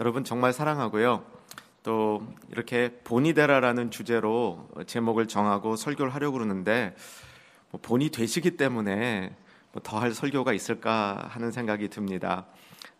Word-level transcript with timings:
여러분 0.00 0.24
정말 0.24 0.54
사랑하고요. 0.54 1.22
또 1.82 2.26
이렇게 2.50 2.88
본이 3.04 3.34
되라라는 3.34 3.90
주제로 3.90 4.66
제목을 4.86 5.28
정하고 5.28 5.76
설교를 5.76 6.14
하려고 6.14 6.38
그러는데 6.38 6.96
뭐 7.70 7.82
본이 7.82 8.08
되시기 8.08 8.56
때문에 8.56 9.36
뭐 9.72 9.82
더할 9.82 10.14
설교가 10.14 10.54
있을까 10.54 11.28
하는 11.28 11.52
생각이 11.52 11.88
듭니다. 11.88 12.46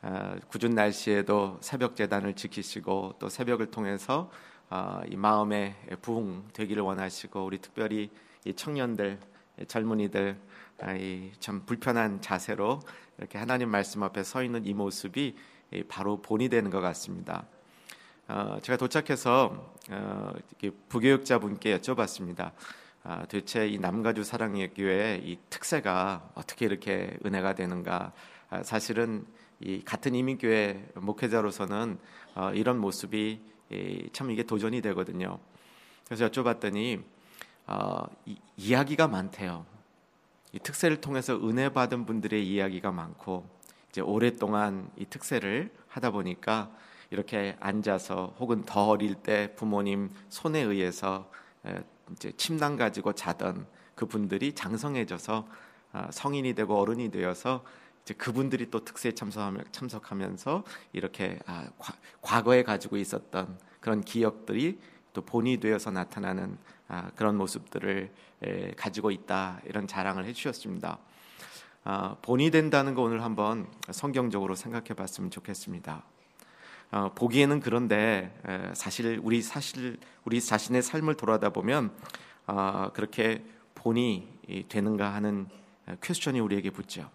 아, 0.03 0.37
굳은 0.49 0.75
날씨에도 0.75 1.57
새벽 1.63 1.97
재단을 1.97 2.35
지키시고 2.35 3.15
또 3.19 3.31
새벽을 3.31 3.71
통해서 3.71 4.31
아, 4.69 5.01
이 5.09 5.17
마음의 5.17 5.77
부흥 6.03 6.49
되기를 6.53 6.83
원하시고 6.83 7.43
우리 7.43 7.63
특별히 7.63 8.11
이 8.45 8.53
청년들, 8.53 9.19
젊은이들 9.69 10.37
아, 10.83 10.95
참 11.39 11.65
불편한 11.65 12.21
자세로 12.21 12.81
이렇게 13.17 13.39
하나님 13.39 13.71
말씀 13.71 14.03
앞에 14.03 14.23
서 14.23 14.43
있는 14.43 14.67
이 14.67 14.75
모습이 14.75 15.35
바로 15.89 16.21
본이 16.21 16.49
되는 16.49 16.71
것 16.71 16.81
같습니다. 16.81 17.47
어, 18.29 18.59
제가 18.63 18.77
도착해서 18.77 19.75
어, 19.91 20.33
부교육자분께 20.89 21.79
여쭤봤습니다. 21.79 22.53
아, 23.03 23.21
도대체 23.21 23.67
이 23.67 23.79
남가주 23.79 24.25
사랑의 24.25 24.73
교회 24.75 25.21
이 25.25 25.39
특세가 25.49 26.31
어떻게 26.35 26.67
이렇게 26.67 27.17
은혜가 27.25 27.55
되는가? 27.55 28.13
아, 28.51 28.63
사실은 28.63 29.27
이 29.59 29.83
같은 29.85 30.15
이민교회 30.15 30.93
목회자로서는 30.95 31.99
어, 32.35 32.51
이런 32.55 32.79
모습이 32.79 33.41
참 34.13 34.31
이게 34.31 34.43
도전이 34.43 34.81
되거든요. 34.83 35.39
그래서 36.05 36.29
여쭤봤더니 36.29 37.03
어, 37.67 38.05
이, 38.27 38.37
이야기가 38.57 39.09
많대요. 39.09 39.65
이 40.53 40.59
특세를 40.59 41.01
통해서 41.01 41.37
은혜 41.37 41.69
받은 41.69 42.07
분들의 42.07 42.47
이야기가 42.47 42.91
많고 42.91 43.49
이제 43.91 44.01
오랫동안 44.01 44.91
이 44.97 45.05
특세를 45.05 45.71
하다 45.89 46.13
보니까 46.13 46.71
이렇게 47.11 47.57
앉아서 47.61 48.35
혹은 48.39 48.65
더 48.65 48.87
어릴 48.89 49.17
때 49.17 49.55
부모님 49.57 50.11
손에 50.29 50.61
의해서 50.61 51.31
이제 52.13 52.33
침낭 52.37 52.77
가지고 52.77 53.13
자던 53.13 53.67
그분들이 53.95 54.55
장성해져서 54.55 55.47
아, 55.93 56.09
성인이 56.11 56.55
되고 56.55 56.79
어른이 56.79 57.11
되어서 57.11 57.65
이제 58.03 58.15
그분들이 58.15 58.71
또 58.71 58.85
특세에 58.85 59.13
참석하면서 59.13 60.65
이렇게 60.93 61.39
아, 61.47 61.69
과거에 62.23 62.63
가지고 62.63 62.97
있었던 62.97 63.59
그런 63.81 64.01
기억들이 64.03 64.79
또 65.13 65.23
본이 65.23 65.59
되어서 65.59 65.91
나타나는 65.91 66.57
아, 66.89 67.11
그런 67.17 67.37
모습들을 67.37 68.11
가지고 68.77 69.11
있다 69.11 69.61
이런 69.67 69.87
자랑을 69.87 70.25
해주셨습니다. 70.25 70.99
본이 72.23 72.51
된다는 72.51 72.95
거 72.95 73.03
오늘 73.03 73.23
한번 73.23 73.67
성경적으로 73.91 74.55
생각해 74.55 74.89
봤으면 74.95 75.31
좋겠습니다. 75.31 76.05
어, 76.93 77.13
보기에는 77.15 77.61
그런데 77.61 78.35
사실 78.75 79.21
우리 79.23 79.43
사실 79.43 79.99
우리 80.25 80.41
자신의 80.41 80.83
삶을 80.83 81.15
돌아다 81.15 81.51
보면 81.51 81.93
어, 82.47 82.91
그렇게 82.93 83.45
본이 83.75 84.29
되는가 84.69 85.15
하는 85.15 85.47
퀘스천이 86.03 86.41
우리에게 86.41 86.71
붙죠. 86.71 87.09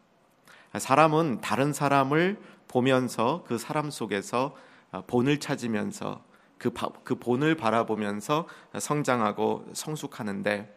사람은 0.77 1.41
다른 1.41 1.73
사람을 1.73 2.39
보면서 2.67 3.43
그 3.47 3.57
사람 3.57 3.89
속에서 3.89 4.55
어, 4.91 5.03
본을 5.07 5.39
찾으면서 5.39 6.23
그, 6.57 6.71
그 7.03 7.15
본을 7.15 7.55
바라보면서 7.55 8.47
성장하고 8.77 9.65
성숙하는데 9.73 10.73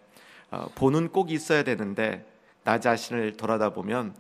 어, 0.51 0.67
본은 0.75 1.09
꼭 1.09 1.31
있어야 1.31 1.63
되는데 1.63 2.27
나 2.69 2.79
자신을 2.79 3.39
돌아다 3.39 3.71
보면 3.71 4.15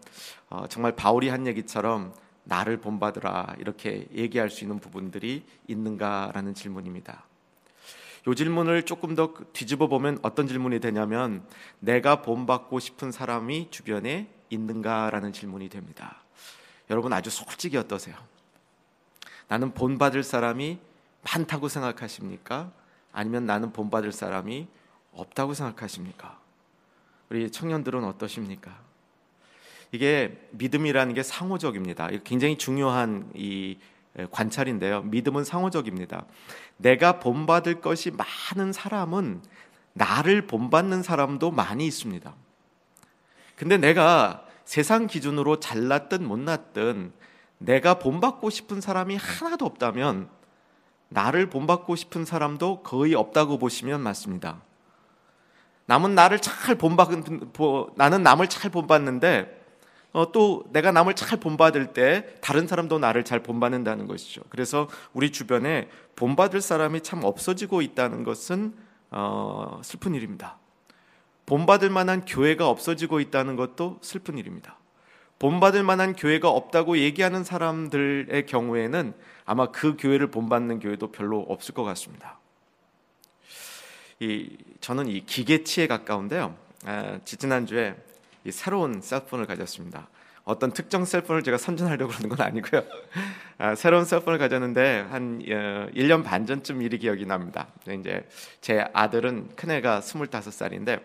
어, 0.48 0.64
정말 0.70 0.96
바울이 0.96 1.28
한 1.28 1.46
얘기처럼 1.46 2.14
나를 2.44 2.78
본받으라 2.78 3.56
이렇게 3.58 4.08
얘기할 4.14 4.48
수 4.48 4.64
있는 4.64 4.78
부분들이 4.78 5.44
있는가라는 5.66 6.54
질문입니다. 6.54 7.24
이 8.26 8.34
질문을 8.34 8.84
조금 8.86 9.14
더 9.14 9.34
뒤집어 9.52 9.86
보면 9.86 10.20
어떤 10.22 10.48
질문이 10.48 10.80
되냐면 10.80 11.44
내가 11.78 12.22
본받고 12.22 12.78
싶은 12.78 13.12
사람이 13.12 13.68
주변에 13.70 14.30
있는가라는 14.48 15.34
질문이 15.34 15.68
됩니다. 15.68 16.22
여러분 16.88 17.12
아주 17.12 17.28
솔직히 17.28 17.76
어떠세요? 17.76 18.16
나는 19.48 19.74
본받을 19.74 20.22
사람이 20.22 20.78
많다고 21.22 21.68
생각하십니까? 21.68 22.72
아니면 23.12 23.44
나는 23.44 23.74
본받을 23.74 24.10
사람이 24.10 24.68
없다고 25.12 25.52
생각하십니까? 25.52 26.47
우리 27.30 27.50
청년들은 27.50 28.04
어떠십니까? 28.04 28.78
이게 29.92 30.38
믿음이라는 30.52 31.14
게 31.14 31.22
상호적입니다. 31.22 32.08
굉장히 32.24 32.58
중요한 32.58 33.30
이 33.34 33.78
관찰인데요. 34.30 35.02
믿음은 35.02 35.44
상호적입니다. 35.44 36.26
내가 36.76 37.20
본받을 37.20 37.80
것이 37.80 38.10
많은 38.10 38.72
사람은 38.72 39.42
나를 39.92 40.46
본받는 40.46 41.02
사람도 41.02 41.50
많이 41.50 41.86
있습니다. 41.86 42.34
근데 43.56 43.76
내가 43.76 44.44
세상 44.64 45.06
기준으로 45.06 45.60
잘났든 45.60 46.26
못났든 46.26 47.12
내가 47.58 47.98
본받고 47.98 48.50
싶은 48.50 48.80
사람이 48.80 49.16
하나도 49.16 49.66
없다면 49.66 50.28
나를 51.08 51.50
본받고 51.50 51.96
싶은 51.96 52.24
사람도 52.24 52.82
거의 52.82 53.14
없다고 53.14 53.58
보시면 53.58 54.00
맞습니다. 54.02 54.62
남은 55.88 56.14
나를 56.14 56.38
잘 56.38 56.74
본받은 56.74 57.50
나는 57.96 58.22
남을 58.22 58.48
잘 58.48 58.70
본받는데 58.70 59.58
어, 60.12 60.32
또 60.32 60.64
내가 60.70 60.92
남을 60.92 61.14
잘 61.14 61.40
본받을 61.40 61.94
때 61.94 62.26
다른 62.42 62.66
사람도 62.66 62.98
나를 62.98 63.24
잘 63.24 63.42
본받는다는 63.42 64.06
것이죠. 64.06 64.42
그래서 64.50 64.88
우리 65.14 65.32
주변에 65.32 65.88
본받을 66.14 66.60
사람이 66.60 67.00
참 67.00 67.24
없어지고 67.24 67.80
있다는 67.80 68.22
것은 68.22 68.74
어, 69.10 69.80
슬픈 69.82 70.14
일입니다. 70.14 70.58
본받을 71.46 71.88
만한 71.88 72.26
교회가 72.26 72.68
없어지고 72.68 73.20
있다는 73.20 73.56
것도 73.56 73.98
슬픈 74.02 74.36
일입니다. 74.36 74.76
본받을 75.38 75.84
만한 75.84 76.14
교회가 76.14 76.50
없다고 76.50 76.98
얘기하는 76.98 77.44
사람들의 77.44 78.44
경우에는 78.44 79.14
아마 79.46 79.70
그 79.70 79.96
교회를 79.98 80.30
본받는 80.30 80.80
교회도 80.80 81.12
별로 81.12 81.40
없을 81.40 81.72
것 81.72 81.84
같습니다. 81.84 82.38
이, 84.20 84.56
저는 84.88 85.06
이 85.06 85.20
기계치에 85.26 85.86
가까운데요. 85.86 86.56
아, 86.86 87.18
지지난주에 87.22 87.94
이 88.44 88.50
새로운 88.50 89.02
셀폰을 89.02 89.44
가졌습니다. 89.44 90.08
어떤 90.44 90.72
특정 90.72 91.04
셀폰을 91.04 91.42
제가 91.42 91.58
선전하려고 91.58 92.10
그러는 92.10 92.34
건 92.34 92.46
아니고요. 92.46 92.82
아, 93.58 93.74
새로운 93.74 94.06
셀폰을 94.06 94.38
가졌는데 94.38 95.08
한 95.10 95.42
어, 95.46 95.88
1년 95.94 96.24
반 96.24 96.46
전쯤 96.46 96.80
일이 96.80 96.96
기억이 96.96 97.26
납니다. 97.26 97.68
이제 97.82 98.26
제 98.62 98.86
아들은 98.94 99.56
큰애가 99.56 100.00
25살인데 100.00 101.02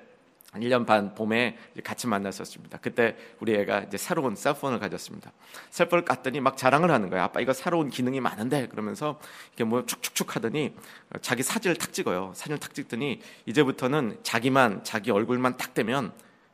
1년 0.55 0.85
반 0.85 1.15
봄에 1.15 1.57
같이 1.83 2.07
만났었습니다. 2.07 2.79
그때 2.81 3.15
우리 3.39 3.55
애가 3.55 3.81
이제 3.81 3.97
새로운 3.97 4.35
셀폰을 4.35 4.79
가졌습니다. 4.79 5.31
셀폰을 5.71 6.05
깠더니 6.05 6.39
막 6.39 6.57
자랑을 6.57 6.91
하는 6.91 7.09
거예요. 7.09 7.23
아빠 7.23 7.39
이거 7.41 7.53
새로운 7.53 7.89
기능이 7.89 8.19
많은데 8.19 8.67
그러면서 8.67 9.19
이렇게 9.49 9.63
뭐 9.63 9.85
축축축 9.85 10.35
하더니 10.35 10.73
자기 11.21 11.43
사진을 11.43 11.77
탁 11.77 11.91
찍어요. 11.93 12.33
사진을 12.35 12.59
탁 12.59 12.73
찍더니 12.73 13.19
이제부터는 13.45 14.19
자기만 14.23 14.83
자기 14.83 15.11
얼굴만 15.11 15.57
딱 15.57 15.73
대면 15.73 16.11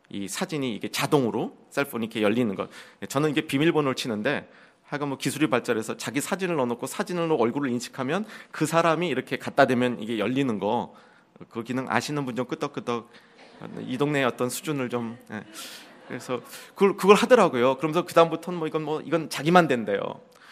이 0.09 0.27
사진이 0.27 0.75
이게 0.75 0.89
자동으로 0.89 1.55
셀폰이 1.69 2.05
이렇게 2.05 2.21
열리는 2.21 2.53
것. 2.55 2.69
저는 3.07 3.29
이게 3.29 3.41
비밀번호를 3.41 3.95
치는데 3.95 4.49
하여간 4.85 5.09
뭐 5.09 5.17
기술이 5.19 5.49
발달해서 5.51 5.97
자기 5.97 6.19
사진을 6.19 6.55
넣어놓고 6.55 6.88
사진으로 6.88 7.35
얼굴을 7.35 7.69
인식하면 7.69 8.25
그 8.51 8.65
사람이 8.65 9.07
이렇게 9.07 9.38
갖다 9.38 9.67
대면 9.67 10.01
이게 10.01 10.17
열리는 10.17 10.57
거. 10.57 10.95
그 11.49 11.63
기능 11.63 11.85
아시는 11.88 12.25
분 12.25 12.35
좀 12.35 12.45
끄덕끄덕 12.47 13.09
이 13.81 13.97
동네의 13.97 14.25
어떤 14.25 14.49
수준을 14.49 14.89
좀 14.89 15.17
예. 15.31 15.43
그래서 16.07 16.41
그걸 16.73 16.97
그걸 16.97 17.15
하더라고요. 17.15 17.77
그러면서 17.77 18.03
그 18.05 18.13
다음부터는 18.13 18.57
뭐 18.59 18.67
이건 18.67 18.83
뭐 18.83 19.01
이건 19.01 19.29
자기만 19.29 19.67
된대요. 19.67 19.99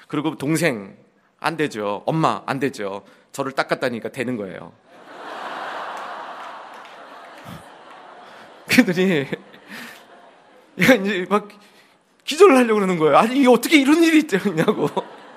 그리고 0.07 0.35
동생 0.35 0.95
안 1.39 1.57
되죠. 1.57 2.03
엄마 2.05 2.43
안 2.45 2.59
되죠. 2.59 3.03
저를 3.31 3.53
닦았다니까 3.53 4.09
되는 4.09 4.37
거예요. 4.37 4.71
그들이 8.69 9.27
이제 10.77 11.25
막 11.29 11.47
기절을 12.23 12.55
하려고 12.55 12.75
그러는 12.75 12.97
거예요. 12.99 13.17
아니 13.17 13.39
이게 13.39 13.47
어떻게 13.47 13.79
이런 13.79 14.03
일이 14.03 14.19
있냐고. 14.19 14.89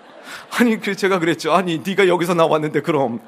아니 0.58 0.78
그 0.78 0.94
제가 0.94 1.18
그랬죠. 1.18 1.52
아니 1.52 1.78
네가 1.78 2.08
여기서 2.08 2.34
나왔는데 2.34 2.82
그럼 2.82 3.20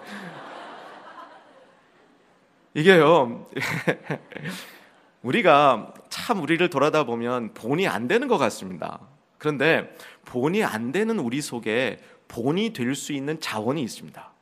이게요. 2.74 3.46
우리가 5.22 5.94
참 6.08 6.42
우리를 6.42 6.68
돌아다 6.70 7.04
보면 7.04 7.52
본이 7.54 7.86
안 7.86 8.08
되는 8.08 8.28
것 8.28 8.38
같습니다. 8.38 9.00
그런데 9.38 9.94
본이 10.24 10.64
안 10.64 10.92
되는 10.92 11.18
우리 11.18 11.40
속에 11.40 11.98
본이 12.28 12.72
될 12.72 12.94
수 12.94 13.12
있는 13.12 13.38
자원이 13.40 13.82
있습니다. 13.82 14.32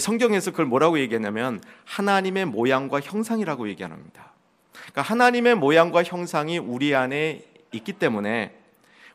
성경에서 0.00 0.50
그걸 0.50 0.66
뭐라고 0.66 0.98
얘기하냐면 0.98 1.60
하나님의 1.84 2.46
모양과 2.46 3.00
형상이라고 3.00 3.68
얘기합니다. 3.68 4.32
그러니까 4.72 5.02
하나님의 5.02 5.54
모양과 5.54 6.02
형상이 6.02 6.58
우리 6.58 6.94
안에 6.94 7.44
있기 7.72 7.92
때문에 7.92 8.58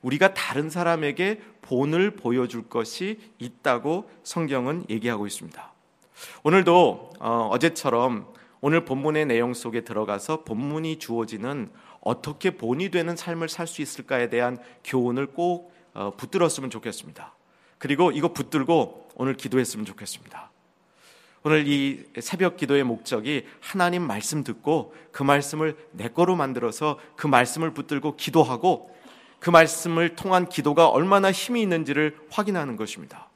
우리가 0.02 0.34
다른 0.34 0.70
사람에게 0.70 1.42
본을 1.62 2.12
보여줄 2.12 2.70
것이 2.70 3.20
있다고 3.38 4.10
성경은 4.24 4.86
얘기하고 4.90 5.28
있습니다. 5.28 5.74
오늘도 6.44 7.14
어, 7.20 7.50
어제처럼 7.52 8.34
오늘 8.62 8.86
본문의 8.86 9.26
내용 9.26 9.54
속에 9.54 9.82
들어가서 9.82 10.44
본문이 10.44 11.00
주어지는 11.00 11.72
어떻게 12.02 12.52
본이 12.52 12.90
되는 12.90 13.16
삶을 13.16 13.50
살 13.50 13.68
수 13.68 13.82
있을까에 13.82 14.30
대한 14.30 14.58
교훈을 14.84 15.28
꼭 15.28 15.74
어, 15.94 16.12
붙들었으면 16.18 16.70
좋겠습니다. 16.70 17.34
그리고 17.78 18.12
이거 18.12 18.34
붙들고 18.34 19.10
오늘 19.16 19.36
기도했으면 19.36 19.86
좋겠습니다. 19.86 20.52
오늘 21.44 21.68
이 21.68 22.04
새벽 22.20 22.58
기도의 22.58 22.84
목적이 22.84 23.46
하나님 23.62 24.06
말씀 24.06 24.44
듣고 24.44 24.94
그 25.12 25.24
말씀을 25.24 25.78
내 25.92 26.10
거로 26.10 26.36
만들어서 26.36 27.00
그 27.16 27.28
말씀을 27.28 27.74
붙들고 27.74 28.18
기도하고 28.18 28.94
그 29.40 29.50
말씀을 29.50 30.16
통한 30.16 30.50
기도가 30.50 30.90
얼마나 30.90 31.32
힘이 31.32 31.62
있는지를 31.62 32.18
확인하는 32.30 32.76
것입니다. 32.76 33.29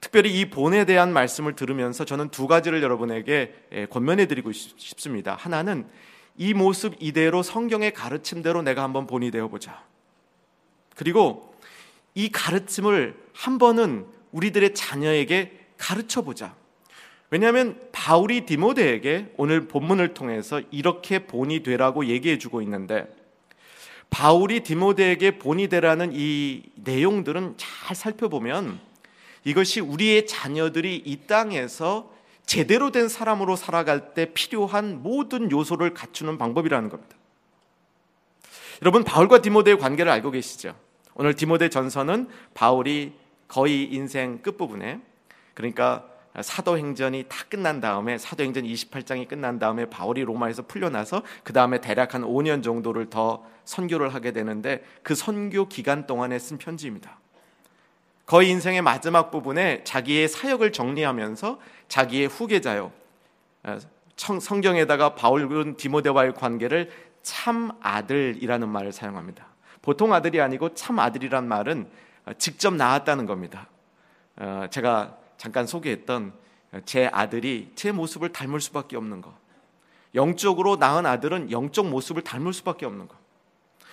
특별히 0.00 0.40
이 0.40 0.50
본에 0.50 0.84
대한 0.84 1.12
말씀을 1.12 1.54
들으면서 1.54 2.04
저는 2.04 2.30
두 2.30 2.46
가지를 2.46 2.82
여러분에게 2.82 3.54
예, 3.72 3.86
권면해 3.86 4.26
드리고 4.26 4.52
싶습니다. 4.52 5.36
하나는 5.38 5.86
이 6.36 6.54
모습 6.54 6.94
이대로 7.00 7.42
성경의 7.42 7.92
가르침대로 7.92 8.62
내가 8.62 8.82
한번 8.82 9.06
본이 9.06 9.30
되어 9.30 9.48
보자. 9.48 9.84
그리고 10.96 11.54
이 12.14 12.30
가르침을 12.30 13.14
한 13.34 13.58
번은 13.58 14.06
우리들의 14.32 14.74
자녀에게 14.74 15.58
가르쳐 15.76 16.22
보자. 16.22 16.54
왜냐하면 17.30 17.80
바울이 17.92 18.44
디모데에게 18.46 19.32
오늘 19.36 19.68
본문을 19.68 20.14
통해서 20.14 20.60
이렇게 20.70 21.26
본이 21.26 21.62
되라고 21.62 22.06
얘기해 22.06 22.38
주고 22.38 22.60
있는데 22.62 23.06
바울이 24.10 24.60
디모데에게 24.60 25.38
본이 25.38 25.68
되라는 25.68 26.10
이 26.12 26.62
내용들은 26.74 27.54
잘 27.56 27.94
살펴보면 27.94 28.80
이것이 29.44 29.80
우리의 29.80 30.26
자녀들이 30.26 31.02
이 31.04 31.16
땅에서 31.26 32.10
제대로 32.46 32.90
된 32.90 33.08
사람으로 33.08 33.56
살아갈 33.56 34.12
때 34.12 34.32
필요한 34.32 35.02
모든 35.02 35.50
요소를 35.50 35.94
갖추는 35.94 36.36
방법이라는 36.36 36.88
겁니다. 36.88 37.16
여러분 38.82 39.04
바울과 39.04 39.42
디모데의 39.42 39.78
관계를 39.78 40.10
알고 40.10 40.30
계시죠? 40.30 40.74
오늘 41.14 41.34
디모데 41.34 41.68
전서는 41.68 42.28
바울이 42.54 43.12
거의 43.46 43.84
인생 43.84 44.42
끝부분에 44.42 45.00
그러니까 45.54 46.06
사도행전이 46.40 47.26
다 47.28 47.44
끝난 47.48 47.80
다음에 47.80 48.16
사도행전 48.16 48.64
28장이 48.64 49.28
끝난 49.28 49.58
다음에 49.58 49.86
바울이 49.86 50.22
로마에서 50.22 50.62
풀려나서 50.62 51.22
그 51.42 51.52
다음에 51.52 51.80
대략 51.80 52.14
한 52.14 52.22
5년 52.22 52.62
정도를 52.62 53.10
더 53.10 53.44
선교를 53.64 54.14
하게 54.14 54.32
되는데 54.32 54.84
그 55.02 55.14
선교 55.14 55.68
기간 55.68 56.06
동안에 56.06 56.38
쓴 56.38 56.58
편지입니다. 56.58 57.18
거의 58.30 58.48
인생의 58.50 58.80
마지막 58.82 59.32
부분에 59.32 59.82
자기의 59.82 60.28
사역을 60.28 60.70
정리하면서 60.70 61.58
자기의 61.88 62.28
후계자요. 62.28 62.92
성경에다가 64.14 65.16
바울은 65.16 65.76
디모데와의 65.76 66.34
관계를 66.34 66.92
참 67.22 67.72
아들이라는 67.80 68.68
말을 68.68 68.92
사용합니다. 68.92 69.48
보통 69.82 70.14
아들이 70.14 70.40
아니고 70.40 70.74
참 70.74 71.00
아들이란 71.00 71.48
말은 71.48 71.90
직접 72.38 72.72
낳았다는 72.72 73.26
겁니다. 73.26 73.66
어, 74.36 74.66
제가 74.70 75.16
잠깐 75.36 75.66
소개했던 75.66 76.32
제 76.84 77.10
아들이 77.12 77.72
제 77.74 77.90
모습을 77.90 78.28
닮을 78.28 78.60
수밖에 78.60 78.96
없는 78.96 79.22
것. 79.22 79.34
영적으로 80.14 80.76
낳은 80.76 81.04
아들은 81.04 81.50
영적 81.50 81.88
모습을 81.88 82.22
닮을 82.22 82.52
수밖에 82.52 82.86
없는 82.86 83.08
것. 83.08 83.19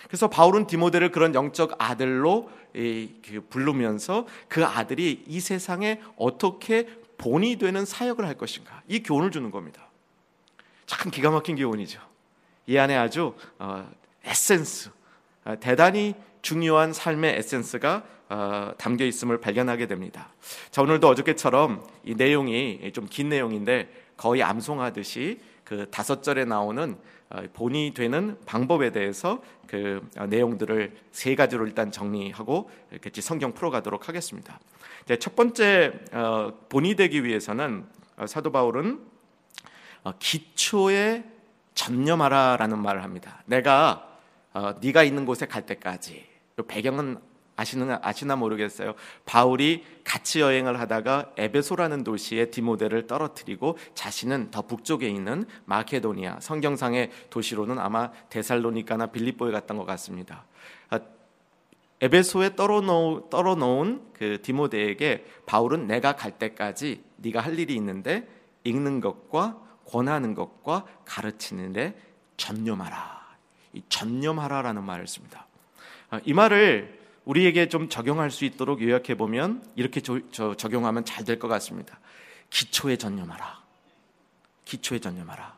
그래서 0.08 0.28
바울은 0.28 0.66
디모데를 0.66 1.12
그런 1.12 1.34
영적 1.34 1.76
아들로 1.78 2.50
그 2.72 3.46
부르면서 3.48 4.26
그 4.48 4.64
아들이 4.64 5.22
이 5.26 5.40
세상에 5.40 6.00
어떻게 6.16 6.88
본이 7.18 7.56
되는 7.56 7.84
사역을 7.84 8.26
할 8.26 8.34
것인가 8.34 8.82
이 8.88 9.02
교훈을 9.02 9.30
주는 9.30 9.50
겁니다. 9.50 9.88
참 10.86 11.10
기가 11.10 11.30
막힌 11.30 11.56
교훈이죠. 11.56 12.00
이 12.66 12.78
안에 12.78 12.96
아주 12.96 13.34
어, 13.58 13.88
에센스, 14.24 14.90
어, 15.44 15.54
대단히 15.60 16.14
중요한 16.42 16.92
삶의 16.92 17.36
에센스가 17.38 18.04
어, 18.30 18.72
담겨 18.76 19.04
있음을 19.04 19.40
발견하게 19.40 19.86
됩니다. 19.86 20.28
자, 20.70 20.82
오늘도 20.82 21.08
어저께처럼 21.08 21.82
이 22.04 22.14
내용이 22.14 22.90
좀 22.92 23.06
긴 23.06 23.30
내용인데 23.30 23.88
거의 24.16 24.42
암송하듯이 24.42 25.40
그 25.64 25.88
다섯 25.90 26.22
절에 26.22 26.44
나오는 26.44 26.92
어, 26.92 26.98
본이 27.52 27.92
되는 27.94 28.38
방법에 28.46 28.90
대해서 28.90 29.42
그 29.66 30.06
어, 30.18 30.26
내용들을 30.26 30.96
세 31.12 31.34
가지로 31.34 31.66
일단 31.66 31.90
정리하고 31.90 32.70
이렇게 32.90 33.20
성경 33.20 33.52
풀어가도록 33.52 34.08
하겠습니다. 34.08 34.58
첫 35.20 35.36
번째 35.36 35.92
본이 36.68 36.94
되기 36.94 37.24
위해서는 37.24 37.86
사도 38.26 38.52
바울은 38.52 39.00
기초에 40.18 41.24
전념하라라는 41.74 42.78
말을 42.78 43.02
합니다. 43.02 43.42
내가 43.46 44.18
네가 44.82 45.04
있는 45.04 45.24
곳에 45.24 45.46
갈 45.46 45.64
때까지 45.64 46.26
배경은 46.66 47.18
아시는 47.58 47.98
아시나 48.02 48.36
모르겠어요. 48.36 48.94
바울이 49.26 49.84
같이 50.04 50.38
여행을 50.40 50.78
하다가 50.78 51.32
에베소라는 51.36 52.04
도시에 52.04 52.50
디모데를 52.50 53.08
떨어뜨리고 53.08 53.76
자신은 53.94 54.52
더 54.52 54.62
북쪽에 54.62 55.08
있는 55.08 55.44
마케도니아 55.64 56.38
성경상의 56.38 57.10
도시로는 57.30 57.80
아마 57.80 58.12
데살로니카나 58.30 59.06
빌립보에 59.06 59.50
갔던 59.50 59.76
것 59.76 59.84
같습니다. 59.86 60.44
아, 60.88 61.00
에베소에 62.00 62.54
떨어놓, 62.54 63.28
떨어놓은 63.28 64.02
그 64.12 64.40
디모데에게 64.40 65.24
바울은 65.44 65.88
내가 65.88 66.14
갈 66.14 66.38
때까지 66.38 67.02
네가 67.16 67.40
할 67.40 67.58
일이 67.58 67.74
있는데 67.74 68.28
읽는 68.62 69.00
것과 69.00 69.60
권하는 69.84 70.34
것과 70.34 70.84
가르치는 71.04 71.72
데 71.72 72.00
전념하라. 72.36 73.18
이 73.72 73.82
전념하라라는 73.88 74.84
말을 74.84 75.08
씁니다. 75.08 75.48
아, 76.10 76.20
이 76.24 76.32
말을 76.32 76.97
우리에게 77.28 77.68
좀 77.68 77.90
적용할 77.90 78.30
수 78.30 78.46
있도록 78.46 78.80
요약해 78.80 79.14
보면 79.14 79.62
이렇게 79.76 80.00
조, 80.00 80.18
저, 80.30 80.54
적용하면 80.54 81.04
잘 81.04 81.24
될 81.26 81.38
것 81.38 81.46
같습니다. 81.48 82.00
기초에 82.48 82.96
전념하라. 82.96 83.58
기초에 84.64 84.98
전념하라. 84.98 85.54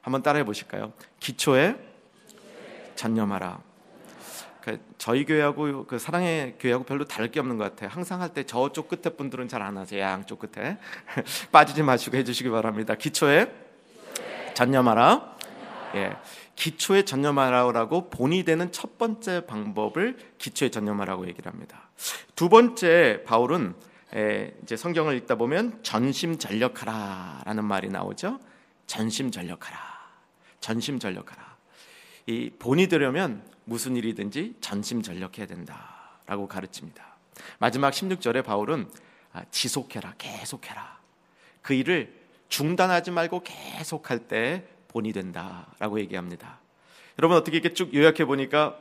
한번 0.00 0.22
따라해 0.22 0.44
보실까요? 0.44 0.94
기초에 1.20 1.76
전념하라. 2.96 3.60
그 4.62 4.80
저희 4.96 5.26
교회하고 5.26 5.84
그 5.84 5.98
사랑의 5.98 6.54
교회하고 6.58 6.84
별로 6.84 7.04
다를 7.04 7.30
게 7.30 7.38
없는 7.38 7.58
것 7.58 7.64
같아요. 7.64 7.90
항상 7.90 8.22
할 8.22 8.30
때 8.32 8.44
저쪽 8.44 8.88
끝에 8.88 9.14
분들은 9.14 9.46
잘 9.48 9.60
안 9.60 9.76
하세요. 9.76 10.00
양쪽 10.00 10.38
끝에 10.38 10.78
빠지지 11.52 11.82
마시고 11.82 12.16
해주시기 12.16 12.48
바랍니다. 12.48 12.94
기초에 12.94 13.52
전념하라. 14.54 15.36
예. 15.96 16.16
기초에 16.56 17.04
전념하라고 17.04 18.10
본이 18.10 18.44
되는 18.44 18.70
첫 18.72 18.98
번째 18.98 19.46
방법을 19.46 20.16
기초에 20.38 20.70
전념하라고 20.70 21.26
얘기를 21.28 21.50
합니다. 21.50 21.88
두 22.34 22.48
번째 22.48 23.22
바울은 23.26 23.74
이제 24.62 24.76
성경을 24.76 25.16
읽다 25.16 25.34
보면 25.34 25.82
전심전력하라라는 25.82 27.64
말이 27.64 27.88
나오죠. 27.88 28.38
전심전력하라. 28.86 29.78
전심전력하라. 30.60 31.56
이 32.26 32.50
본이 32.58 32.86
되려면 32.88 33.42
무슨 33.64 33.96
일이든지 33.96 34.56
전심전력해야 34.60 35.46
된다라고 35.46 36.48
가르칩니다. 36.48 37.04
마지막 37.58 37.90
16절에 37.90 38.44
바울은 38.44 38.88
아, 39.32 39.42
지속해라, 39.50 40.14
계속해라. 40.16 40.98
그 41.60 41.74
일을 41.74 42.14
중단하지 42.48 43.10
말고 43.10 43.42
계속할 43.42 44.28
때 44.28 44.68
본이 44.94 45.12
된다라고 45.12 45.98
얘기합니다. 46.00 46.60
여러분 47.18 47.36
어떻게 47.36 47.56
이렇게 47.56 47.74
쭉 47.74 47.92
요약해 47.92 48.24
보니까 48.24 48.78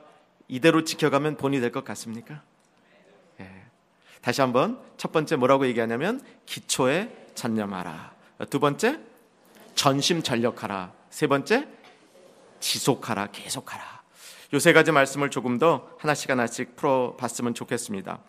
이대로 0.47 0.83
지켜가면 0.83 1.37
본이 1.37 1.59
될 1.59 1.71
것 1.71 1.83
같습니까? 1.83 2.43
예. 3.39 3.49
다시 4.21 4.39
한번 4.41 4.79
첫 4.95 5.11
번째 5.11 5.35
뭐라고 5.37 5.65
얘기하냐면 5.65 6.21
기초에 6.45 7.09
전념하라. 7.33 8.13
두 8.51 8.59
번째 8.59 8.99
전심전력하라. 9.73 10.93
세 11.09 11.25
번째 11.25 11.67
지속하라, 12.59 13.27
계속하라. 13.31 14.03
요세 14.53 14.71
가지 14.71 14.91
말씀을 14.91 15.31
조금 15.31 15.57
더 15.57 15.89
하나씩 15.97 16.29
하나씩 16.29 16.75
풀어봤으면 16.75 17.55
좋겠습니다. 17.55 18.19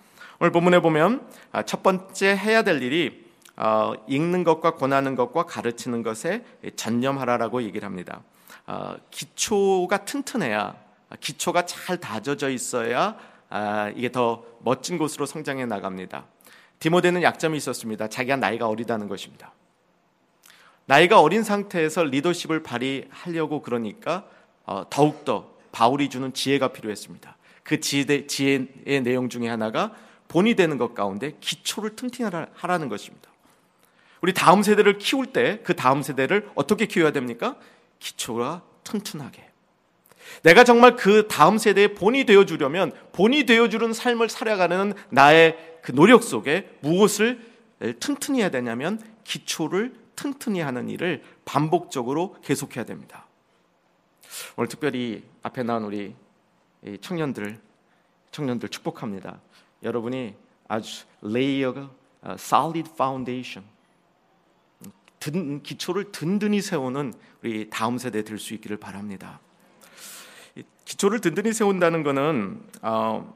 오늘 0.40 0.52
본문에 0.52 0.80
보면 0.80 1.28
아, 1.52 1.62
첫 1.64 1.82
번째 1.82 2.34
해야 2.34 2.62
될 2.62 2.82
일이 2.82 3.23
어, 3.56 3.92
읽는 4.08 4.44
것과 4.44 4.72
권하는 4.72 5.14
것과 5.14 5.44
가르치는 5.44 6.02
것에 6.02 6.44
전념하라라고 6.76 7.62
얘기를 7.62 7.86
합니다. 7.86 8.22
어, 8.66 8.96
기초가 9.10 10.04
튼튼해야 10.04 10.76
기초가 11.20 11.66
잘 11.66 11.98
다져져 11.98 12.50
있어야 12.50 13.16
아, 13.50 13.92
이게 13.94 14.10
더 14.10 14.44
멋진 14.60 14.98
곳으로 14.98 15.26
성장해 15.26 15.66
나갑니다. 15.66 16.26
디모데는 16.80 17.22
약점이 17.22 17.56
있었습니다. 17.58 18.08
자기가 18.08 18.36
나이가 18.36 18.68
어리다는 18.68 19.08
것입니다. 19.08 19.52
나이가 20.86 21.20
어린 21.20 21.42
상태에서 21.42 22.04
리더십을 22.04 22.62
발휘하려고 22.62 23.62
그러니까 23.62 24.26
어, 24.66 24.84
더욱더 24.90 25.54
바울이 25.72 26.08
주는 26.08 26.32
지혜가 26.32 26.68
필요했습니다. 26.68 27.36
그 27.62 27.80
지혜, 27.80 28.26
지혜의 28.26 29.02
내용 29.02 29.28
중에 29.28 29.48
하나가 29.48 29.92
본이 30.28 30.54
되는 30.54 30.76
것 30.78 30.94
가운데 30.94 31.32
기초를 31.40 31.96
튼튼히 31.96 32.30
하라는 32.54 32.88
것입니다. 32.88 33.23
우리 34.24 34.32
다음 34.32 34.62
세대를 34.62 34.96
키울 34.96 35.26
때 35.26 35.60
그 35.64 35.76
다음 35.76 36.00
세대를 36.00 36.48
어떻게 36.54 36.86
키워야 36.86 37.12
됩니까? 37.12 37.58
기초가 37.98 38.62
튼튼하게. 38.82 39.50
내가 40.42 40.64
정말 40.64 40.96
그 40.96 41.28
다음 41.28 41.58
세대의 41.58 41.94
본이 41.94 42.24
되어 42.24 42.46
주려면 42.46 42.90
본이 43.12 43.44
되어 43.44 43.68
주는 43.68 43.92
삶을 43.92 44.30
살아가는 44.30 44.94
나의 45.10 45.58
그 45.82 45.92
노력 45.92 46.22
속에 46.22 46.70
무엇을 46.80 47.38
튼튼히 48.00 48.40
해야 48.40 48.48
되냐면 48.48 48.98
기초를 49.24 49.94
튼튼히 50.16 50.60
하는 50.60 50.88
일을 50.88 51.22
반복적으로 51.44 52.36
계속해야 52.42 52.86
됩니다. 52.86 53.26
오늘 54.56 54.68
특별히 54.68 55.22
앞에 55.42 55.64
나온 55.64 55.84
우리 55.84 56.14
청년들 57.02 57.60
청년들 58.30 58.70
축복합니다. 58.70 59.38
여러분이 59.82 60.34
아주 60.66 61.04
레이어가 61.20 61.90
solid 62.38 62.88
foundation 62.94 63.73
든, 65.24 65.62
기초를 65.62 66.12
든든히 66.12 66.60
세우는 66.60 67.14
우리 67.42 67.70
다음 67.70 67.96
세대 67.96 68.22
될 68.24 68.38
수 68.38 68.52
있기를 68.52 68.76
바랍니다. 68.76 69.40
기초를 70.84 71.20
든든히 71.20 71.54
세운다는 71.54 72.02
것은 72.02 72.60
어, 72.82 73.34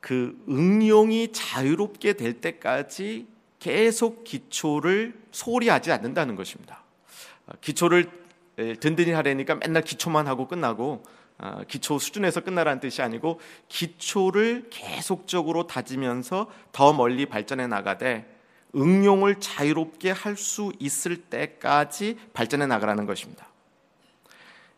그 0.00 0.38
응용이 0.46 1.32
자유롭게 1.32 2.14
될 2.14 2.34
때까지 2.42 3.28
계속 3.58 4.24
기초를 4.24 5.18
소홀히 5.30 5.68
하지 5.70 5.90
않는다는 5.90 6.36
것입니다. 6.36 6.82
어, 7.46 7.52
기초를 7.62 8.10
든든히 8.80 9.12
하려니까 9.12 9.54
맨날 9.54 9.82
기초만 9.82 10.26
하고 10.26 10.46
끝나고 10.46 11.02
어, 11.38 11.62
기초 11.66 11.98
수준에서 11.98 12.42
끝나라는 12.42 12.80
뜻이 12.80 13.00
아니고 13.00 13.40
기초를 13.68 14.66
계속적으로 14.68 15.66
다지면서 15.66 16.50
더 16.72 16.92
멀리 16.92 17.24
발전해 17.24 17.66
나가되 17.66 18.39
응용을 18.74 19.40
자유롭게 19.40 20.10
할 20.12 20.36
수 20.36 20.72
있을 20.78 21.16
때까지 21.16 22.18
발전해 22.32 22.66
나가라는 22.66 23.06
것입니다. 23.06 23.46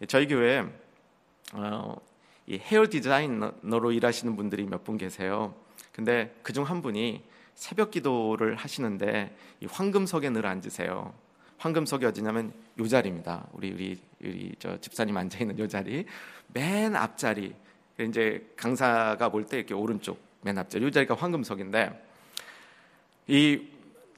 저희 0.09 0.27
교회 0.27 0.65
어, 1.53 1.97
헤어 2.51 2.87
디자이너로 2.89 3.93
일하시는 3.93 4.35
분들이 4.37 4.65
몇 4.65 4.85
분 4.85 4.97
계세요. 4.99 5.55
근데 5.93 6.35
그중 6.43 6.65
한 6.65 6.83
분이 6.83 7.23
새벽 7.55 7.91
기도를 7.91 8.57
하시는데 8.57 9.37
이 9.61 9.67
황금석에 9.67 10.31
늘 10.31 10.47
앉으세요. 10.47 11.13
황금석이 11.59 12.05
어디냐면 12.07 12.53
요 12.79 12.89
자리입니다. 12.89 13.47
우리 13.53 13.71
우리 13.71 14.01
우리 14.21 14.53
저 14.59 14.81
집사님 14.81 15.17
앉아 15.17 15.39
있는 15.39 15.59
요 15.59 15.69
자리 15.69 16.07
맨 16.49 16.97
앞자리. 16.97 17.55
이제 18.01 18.51
강사가 18.57 19.29
볼 19.29 19.45
때 19.45 19.59
이렇게 19.59 19.75
오른쪽 19.75 20.19
맨 20.41 20.57
앞자리 20.59 20.83
요 20.85 20.91
자리가 20.91 21.15
황금석인데 21.15 22.09
이 23.29 23.69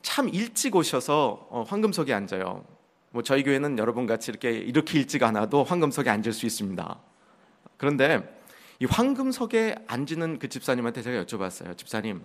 참 0.04 0.28
일찍 0.28 0.76
오셔서 0.76 1.48
어, 1.50 1.64
황금석에 1.66 2.12
앉아요. 2.12 2.62
뭐 3.10 3.22
저희 3.22 3.42
교회는 3.42 3.78
여러분 3.78 4.06
같이 4.06 4.30
이렇게 4.30 4.50
이렇게 4.52 4.98
일찍 4.98 5.22
안 5.22 5.34
와도 5.34 5.64
황금석에 5.64 6.10
앉을 6.10 6.32
수 6.34 6.44
있습니다. 6.44 7.00
그런데 7.78 8.42
이 8.80 8.84
황금석에 8.84 9.76
앉는 9.86 10.40
그 10.40 10.50
집사님한테 10.50 11.00
제가 11.00 11.24
여쭤봤어요. 11.24 11.76
집사님, 11.78 12.22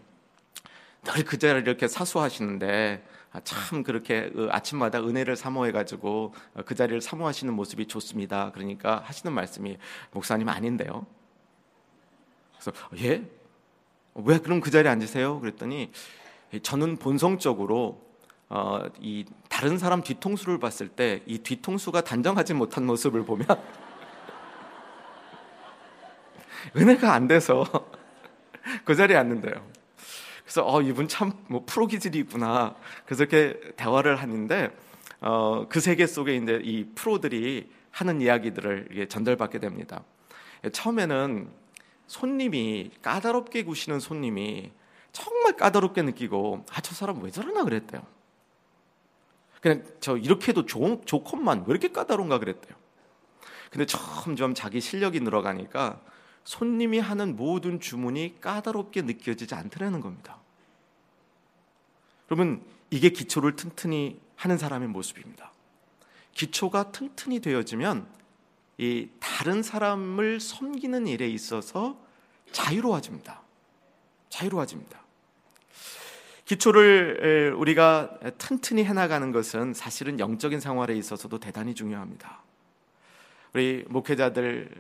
늘 1.05 1.24
그 1.24 1.38
자리를 1.39 1.62
이렇게 1.62 1.88
사수하시는데 1.88 3.07
아, 3.31 3.39
참 3.45 3.83
그렇게 3.83 4.29
그 4.31 4.50
아침마다 4.51 5.00
은혜를 5.00 5.38
사모해가지고 5.38 6.33
어, 6.55 6.62
그 6.65 6.75
자리를 6.75 7.00
사모하시는 7.00 7.53
모습이 7.53 7.88
좋습니다. 7.88 8.51
그러니까 8.53 9.01
하시는 9.05 9.31
말씀이 9.33 9.77
목사님 10.12 10.50
아닌데요. 10.50 11.07
그래서 12.51 12.74
예? 12.98 13.24
왜 14.15 14.39
그럼 14.39 14.59
그 14.59 14.69
자리에 14.69 14.91
앉으세요? 14.91 15.39
그랬더니 15.39 15.91
저는 16.63 16.97
본성적으로 16.97 18.01
어, 18.49 18.79
이 18.99 19.25
다른 19.47 19.77
사람 19.77 20.01
뒤통수를 20.01 20.59
봤을 20.59 20.87
때 20.87 21.21
이 21.27 21.37
뒤통수가 21.37 22.01
단정하지 22.01 22.55
못한 22.55 22.85
모습을 22.85 23.23
보면 23.23 23.45
은혜가 26.75 27.13
안 27.13 27.27
돼서 27.27 27.65
그 28.85 28.95
자리에 28.95 29.17
앉는데요. 29.17 29.53
그래서 30.43 30.63
어 30.65 30.81
이분 30.81 31.07
참 31.07 31.31
뭐 31.47 31.63
프로 31.65 31.87
기질이 31.87 32.19
있구나. 32.19 32.75
그래서 33.05 33.23
이렇게 33.23 33.59
대화를 33.75 34.15
하는데 34.15 34.69
어, 35.21 35.65
그 35.69 35.79
세계 35.79 36.07
속에 36.07 36.35
이제 36.35 36.59
이 36.63 36.85
프로들이 36.95 37.69
하는 37.91 38.21
이야기들을 38.21 39.07
전달받게 39.09 39.59
됩니다. 39.59 40.03
처음에는 40.71 41.49
손님이 42.07 42.91
까다롭게 43.01 43.63
구시는 43.63 43.99
손님이 43.99 44.71
정말 45.11 45.55
까다롭게 45.55 46.01
느끼고 46.01 46.65
아 46.71 46.81
저 46.81 46.93
사람 46.95 47.21
왜 47.21 47.31
저러나 47.31 47.63
그랬대요. 47.63 48.01
그냥 49.61 49.83
저 49.99 50.17
이렇게 50.17 50.49
해도 50.49 50.65
좋, 50.65 51.01
좋건만 51.05 51.65
왜 51.67 51.71
이렇게 51.71 51.89
까다로운가 51.89 52.39
그랬대요. 52.39 52.75
근데 53.69 53.85
점점 53.85 54.53
자기 54.53 54.81
실력이 54.81 55.19
늘어가니까 55.19 56.01
손님이 56.43 56.99
하는 56.99 57.35
모든 57.35 57.79
주문이 57.79 58.41
까다롭게 58.41 59.03
느껴지지 59.03 59.53
않더라는 59.53 59.99
겁니다. 60.01 60.37
여러분, 62.31 62.63
이게 62.89 63.09
기초를 63.09 63.55
튼튼히 63.55 64.19
하는 64.35 64.57
사람의 64.57 64.87
모습입니다. 64.87 65.51
기초가 66.33 66.91
튼튼히 66.91 67.39
되어지면 67.39 68.07
이 68.77 69.09
다른 69.19 69.61
사람을 69.61 70.39
섬기는 70.39 71.05
일에 71.07 71.27
있어서 71.27 71.99
자유로워집니다. 72.51 73.41
자유로워집니다. 74.29 75.00
기초를 76.45 77.53
우리가 77.57 78.19
튼튼히 78.39 78.83
해나가는 78.83 79.31
것은 79.31 79.74
사실은 79.74 80.19
영적인 80.19 80.59
생활에 80.59 80.95
있어서도 80.95 81.39
대단히 81.39 81.75
중요합니다. 81.75 82.41
우리 83.53 83.86
목회자들 83.88 84.71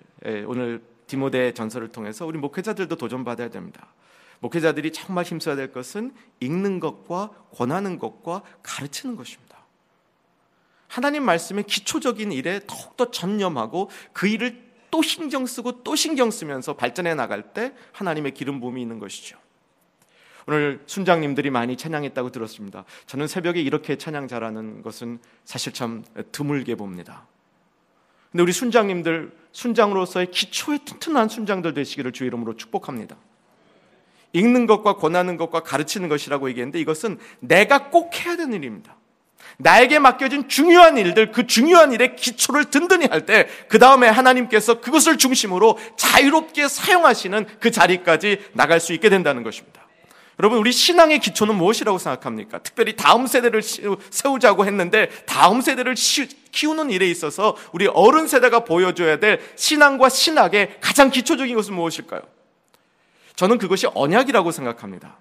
오늘 0.47 0.81
디모데 1.05 1.53
전설을 1.53 1.91
통해서 1.91 2.25
우리 2.25 2.39
목회자들도 2.39 2.95
도전 2.95 3.23
받아야 3.23 3.49
됩니다. 3.49 3.87
목회자들이 4.39 4.93
정말 4.93 5.25
힘써야 5.25 5.55
될 5.55 5.71
것은 5.71 6.13
읽는 6.39 6.79
것과 6.79 7.31
권하는 7.51 7.99
것과 7.99 8.41
가르치는 8.63 9.15
것입니다. 9.15 9.57
하나님 10.87 11.23
말씀의 11.23 11.65
기초적인 11.65 12.31
일에 12.31 12.61
더욱더 12.65 13.11
전념하고 13.11 13.89
그 14.13 14.27
일을 14.27 14.68
또 14.91 15.01
신경 15.01 15.45
쓰고 15.45 15.83
또 15.83 15.95
신경 15.95 16.31
쓰면서 16.31 16.73
발전해 16.75 17.15
나갈 17.15 17.53
때 17.53 17.73
하나님의 17.93 18.33
기름 18.33 18.59
부음이 18.59 18.81
있는 18.81 18.99
것이죠. 18.99 19.37
오늘 20.47 20.81
순장님들이 20.87 21.51
많이 21.51 21.77
찬양했다고 21.77 22.31
들었습니다. 22.31 22.85
저는 23.05 23.27
새벽에 23.27 23.61
이렇게 23.61 23.97
찬양 23.97 24.27
잘하는 24.27 24.81
것은 24.81 25.19
사실 25.45 25.73
참 25.73 26.03
드물게 26.31 26.75
봅니다. 26.75 27.27
근데 28.31 28.43
우리 28.43 28.51
순장님들 28.51 29.31
순장으로서의 29.51 30.31
기초에 30.31 30.79
튼튼한 30.85 31.29
순장들 31.29 31.73
되시기를 31.73 32.11
주의 32.11 32.27
이름으로 32.27 32.55
축복합니다. 32.55 33.15
읽는 34.33 34.67
것과 34.67 34.95
권하는 34.97 35.37
것과 35.37 35.61
가르치는 35.61 36.09
것이라고 36.09 36.49
얘기했는데 36.49 36.79
이것은 36.79 37.17
내가 37.39 37.89
꼭 37.89 38.13
해야 38.23 38.35
되는 38.35 38.53
일입니다. 38.53 38.95
나에게 39.61 39.99
맡겨진 39.99 40.47
중요한 40.47 40.97
일들, 40.97 41.33
그 41.33 41.45
중요한 41.45 41.91
일의 41.91 42.15
기초를 42.15 42.65
든든히 42.65 43.07
할 43.07 43.25
때, 43.25 43.47
그 43.67 43.77
다음에 43.77 44.07
하나님께서 44.07 44.79
그것을 44.79 45.17
중심으로 45.17 45.77
자유롭게 45.97 46.69
사용하시는 46.69 47.45
그 47.59 47.69
자리까지 47.69 48.51
나갈 48.53 48.79
수 48.79 48.93
있게 48.93 49.09
된다는 49.09 49.43
것입니다. 49.43 49.85
여러분, 50.39 50.59
우리 50.59 50.71
신앙의 50.71 51.19
기초는 51.19 51.55
무엇이라고 51.55 51.97
생각합니까? 51.97 52.59
특별히 52.59 52.95
다음 52.95 53.27
세대를 53.27 53.61
세우자고 53.61 54.65
했는데, 54.65 55.09
다음 55.25 55.59
세대를 55.59 55.95
키우는 56.53 56.89
일에 56.91 57.09
있어서 57.09 57.57
우리 57.73 57.87
어른 57.87 58.27
세대가 58.27 58.63
보여줘야 58.63 59.19
될 59.19 59.41
신앙과 59.57 60.07
신학의 60.07 60.77
가장 60.79 61.09
기초적인 61.09 61.53
것은 61.53 61.73
무엇일까요? 61.73 62.21
저는 63.35 63.57
그것이 63.57 63.87
언약이라고 63.93 64.51
생각합니다. 64.51 65.17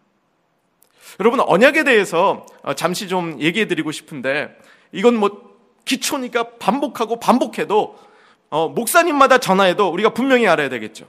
여러분, 1.20 1.40
언약에 1.40 1.84
대해서 1.84 2.46
어, 2.62 2.74
잠시 2.74 3.08
좀 3.08 3.40
얘기해 3.40 3.66
드리고 3.66 3.92
싶은데, 3.92 4.56
이건 4.92 5.16
뭐 5.16 5.56
기초니까 5.84 6.56
반복하고 6.58 7.18
반복해도, 7.18 7.98
어, 8.50 8.68
목사님마다 8.68 9.38
전화해도 9.38 9.88
우리가 9.88 10.10
분명히 10.10 10.46
알아야 10.46 10.68
되겠죠. 10.68 11.06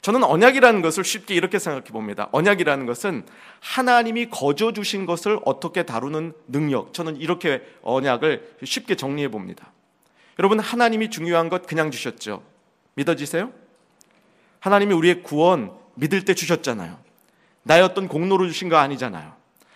저는 0.00 0.22
언약이라는 0.22 0.80
것을 0.80 1.04
쉽게 1.04 1.34
이렇게 1.34 1.58
생각해 1.58 1.86
봅니다. 1.86 2.28
언약이라는 2.32 2.86
것은 2.86 3.24
하나님이 3.60 4.30
거저 4.30 4.72
주신 4.72 5.06
것을 5.06 5.40
어떻게 5.44 5.82
다루는 5.82 6.34
능력. 6.46 6.94
저는 6.94 7.16
이렇게 7.16 7.62
언약을 7.82 8.56
쉽게 8.64 8.94
정리해 8.94 9.28
봅니다. 9.28 9.72
여러분, 10.38 10.60
하나님이 10.60 11.10
중요한 11.10 11.48
것 11.48 11.66
그냥 11.66 11.90
주셨죠. 11.90 12.42
믿어지세요? 12.94 13.52
하나님이 14.60 14.94
우리의 14.94 15.22
구원 15.22 15.72
믿을 15.94 16.24
때 16.24 16.34
주셨잖아요. 16.34 17.07
나의 17.62 17.82
어떤 17.82 18.08
공로로 18.08 18.46
주신 18.46 18.68
거 18.68 18.76
아니잖아요. 18.76 19.32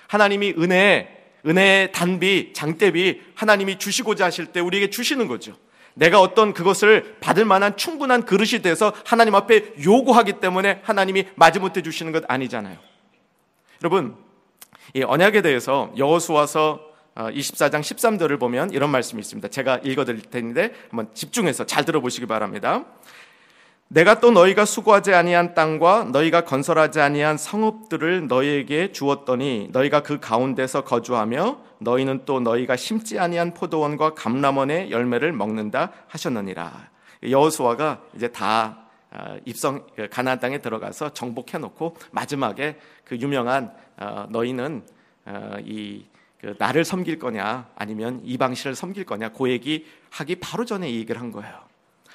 하나님이 0.08 0.54
은혜, 0.58 1.08
은혜의 1.46 1.92
단비, 1.92 2.52
장대비 2.52 3.20
하나님이 3.34 3.78
주시고자 3.78 4.26
하실 4.26 4.46
때 4.46 4.60
우리에게 4.60 4.90
주시는 4.90 5.28
거죠. 5.28 5.56
내가 5.94 6.20
어떤 6.20 6.54
그것을 6.54 7.16
받을 7.20 7.44
만한 7.44 7.76
충분한 7.76 8.24
그릇이 8.24 8.62
돼서 8.62 8.92
하나님 9.04 9.34
앞에 9.34 9.74
요구하기 9.84 10.34
때문에 10.34 10.80
하나님이 10.82 11.26
마지못해 11.34 11.82
주시는 11.82 12.12
것 12.12 12.24
아니잖아요. 12.28 12.78
여러분, 13.82 14.16
이 14.94 15.02
언약에 15.02 15.42
대해서 15.42 15.92
여호수아서 15.96 16.92
24장 17.14 17.74
어, 17.74 17.80
13절을 17.80 18.40
보면 18.40 18.70
이런 18.72 18.90
말씀이 18.90 19.20
있습니다. 19.20 19.48
제가 19.48 19.80
읽어 19.84 20.04
드릴 20.04 20.22
텐데 20.22 20.72
한번 20.88 21.08
집중해서 21.14 21.66
잘 21.66 21.84
들어보시기 21.84 22.26
바랍니다. 22.26 22.84
내가 23.92 24.20
또 24.20 24.30
너희가 24.30 24.64
수고하지 24.64 25.12
아니한 25.12 25.52
땅과 25.52 26.04
너희가 26.12 26.46
건설하지 26.46 26.98
아니한 26.98 27.36
성읍들을 27.36 28.26
너희에게 28.26 28.90
주었더니 28.90 29.68
너희가 29.70 30.02
그 30.02 30.18
가운데서 30.18 30.84
거주하며 30.84 31.58
너희는 31.78 32.22
또 32.24 32.40
너희가 32.40 32.76
심지 32.76 33.18
아니한 33.18 33.52
포도원과 33.52 34.14
감람원의 34.14 34.90
열매를 34.90 35.32
먹는다 35.32 35.92
하셨느니라. 36.08 36.88
여호수아가 37.22 38.00
이제 38.16 38.28
다 38.28 38.78
어, 39.10 39.36
입성 39.44 39.84
그 39.94 40.08
가나안 40.08 40.40
땅에 40.40 40.56
들어가서 40.56 41.12
정복해 41.12 41.58
놓고 41.58 41.96
마지막에 42.12 42.78
그 43.04 43.18
유명한 43.18 43.74
어, 43.98 44.26
너희는 44.30 44.84
어, 45.26 45.56
이그 45.66 46.54
나를 46.56 46.86
섬길 46.86 47.18
거냐 47.18 47.68
아니면 47.76 48.22
이방신을 48.24 48.74
섬길 48.74 49.04
거냐 49.04 49.28
그 49.32 49.50
얘기 49.50 49.84
하기 50.08 50.36
바로 50.36 50.64
전에 50.64 50.88
이 50.88 51.00
얘기를 51.00 51.20
한 51.20 51.30
거예요. 51.30 51.54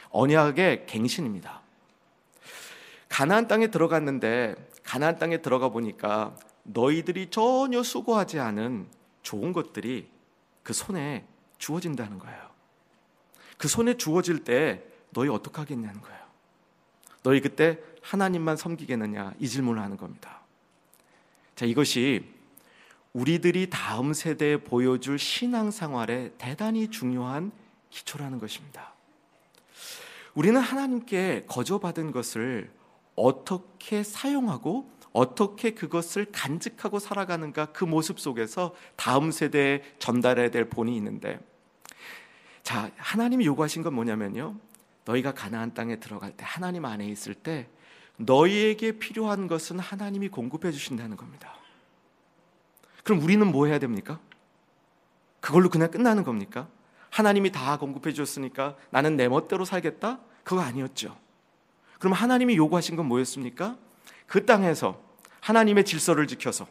언약의 0.09 0.87
갱신입니다. 0.87 1.66
가나안 3.09 3.47
땅에 3.47 3.67
들어갔는데 3.67 4.55
가나안 4.83 5.17
땅에 5.17 5.41
들어가 5.41 5.69
보니까 5.69 6.35
너희들이 6.63 7.29
전혀 7.29 7.83
수고하지 7.83 8.39
않은 8.39 8.87
좋은 9.21 9.53
것들이 9.53 10.09
그 10.63 10.73
손에 10.73 11.25
주어진다는 11.57 12.19
거예요. 12.19 12.47
그 13.57 13.67
손에 13.67 13.97
주어질 13.97 14.43
때 14.43 14.83
너희 15.11 15.29
어떻게 15.29 15.57
하겠냐는 15.57 16.01
거예요. 16.01 16.19
너희 17.23 17.41
그때 17.41 17.79
하나님만 18.01 18.55
섬기겠느냐 18.57 19.33
이 19.39 19.47
질문을 19.47 19.81
하는 19.81 19.97
겁니다. 19.97 20.41
자, 21.55 21.65
이것이 21.65 22.23
우리들이 23.13 23.69
다음 23.69 24.13
세대에 24.13 24.57
보여줄 24.57 25.17
신앙 25.17 25.71
생활에 25.71 26.31
대단히 26.37 26.89
중요한 26.89 27.51
기초라는 27.89 28.39
것입니다. 28.39 28.93
우리는 30.35 30.61
하나님께 30.61 31.45
거저받은 31.47 32.11
것을 32.11 32.69
어떻게 33.17 34.03
사용하고 34.03 34.89
어떻게 35.11 35.71
그것을 35.71 36.27
간직하고 36.31 36.99
살아가는가 36.99 37.67
그 37.67 37.83
모습 37.83 38.19
속에서 38.19 38.75
다음 38.95 39.31
세대에 39.31 39.81
전달해야 39.97 40.51
될 40.51 40.69
본이 40.69 40.95
있는데 40.95 41.39
자 42.63 42.91
하나님이 42.95 43.45
요구하신 43.45 43.81
건 43.81 43.95
뭐냐면요 43.95 44.55
너희가 45.05 45.33
가나안 45.33 45.73
땅에 45.73 45.99
들어갈 45.99 46.31
때 46.37 46.45
하나님 46.47 46.85
안에 46.85 47.07
있을 47.07 47.33
때 47.33 47.67
너희에게 48.17 48.99
필요한 48.99 49.47
것은 49.47 49.79
하나님이 49.79 50.29
공급해 50.29 50.71
주신다는 50.71 51.17
겁니다 51.17 51.55
그럼 53.03 53.21
우리는 53.23 53.47
뭐 53.47 53.65
해야 53.65 53.79
됩니까? 53.79 54.19
그걸로 55.39 55.69
그냥 55.69 55.89
끝나는 55.89 56.23
겁니까? 56.23 56.67
하나님이 57.09 57.51
다 57.51 57.77
공급해 57.77 58.13
주었으니까 58.13 58.75
나는 58.91 59.15
내 59.15 59.27
멋대로 59.27 59.65
살겠다? 59.65 60.19
그거 60.43 60.61
아니었죠 60.61 61.17
그럼 61.99 62.13
하나님이 62.13 62.55
요구하신 62.55 62.95
건 62.95 63.05
뭐였습니까? 63.07 63.75
그 64.25 64.45
땅에서 64.45 64.99
하나님의 65.39 65.85
질서를 65.85 66.27
지켜서 66.27 66.67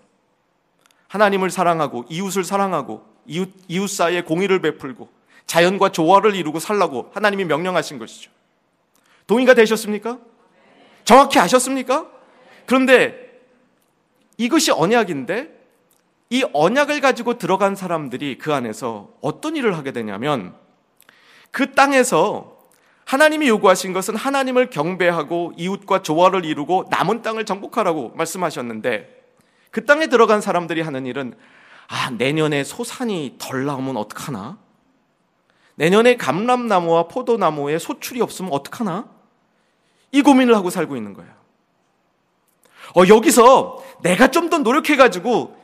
하나님을 1.09 1.50
사랑하고 1.50 2.04
이웃을 2.09 2.45
사랑하고 2.45 3.06
이웃, 3.26 3.52
이웃 3.68 3.88
사이에 3.88 4.23
공의를 4.23 4.61
베풀고 4.61 5.09
자연과 5.47 5.92
조화를 5.92 6.35
이루고 6.35 6.59
살라고 6.59 7.11
하나님이 7.14 7.45
명령하신 7.45 7.99
것이죠. 7.99 8.30
동의가 9.26 9.54
되셨습니까? 9.54 10.18
정확히 11.04 11.38
아셨습니까? 11.38 12.06
그런데 12.66 13.40
이것이 14.37 14.73
언약인데 14.73 15.54
이 16.30 16.45
언약을 16.52 17.00
가지고 17.00 17.38
들어간 17.38 17.76
사람들이 17.76 18.38
그 18.38 18.52
안에서 18.52 19.11
어떤 19.21 19.57
일을 19.57 19.77
하게 19.77 19.92
되냐면 19.92 20.55
그 21.53 21.72
땅에서 21.72 22.56
하나님이 23.07 23.49
요구하신 23.49 23.92
것은 23.92 24.16
하나님을 24.16 24.69
경배하고 24.69 25.53
이웃과 25.57 26.03
조화를 26.03 26.45
이루고 26.45 26.87
남은 26.90 27.23
땅을 27.23 27.45
정복하라고 27.47 28.12
말씀하셨는데 28.16 29.25
그 29.71 29.85
땅에 29.87 30.09
들어간 30.09 30.40
사람들이 30.40 30.81
하는 30.83 31.07
일은 31.07 31.35
아, 31.88 32.11
내년에 32.11 32.64
소산이 32.64 33.37
덜 33.38 33.64
나오면 33.64 33.97
어떡하나? 33.97 34.59
내년에 35.77 36.16
감람나무와 36.16 37.05
포도나무에 37.07 37.79
소출이 37.79 38.21
없으면 38.21 38.53
어떡하나? 38.53 39.09
이 40.11 40.23
고민을 40.23 40.57
하고 40.57 40.69
살고 40.71 40.97
있는 40.97 41.14
거예요. 41.14 41.31
어, 42.97 43.03
여기서 43.09 43.85
내가 44.03 44.29
좀 44.33 44.51
더 44.51 44.59
노력해가지고 44.59 45.57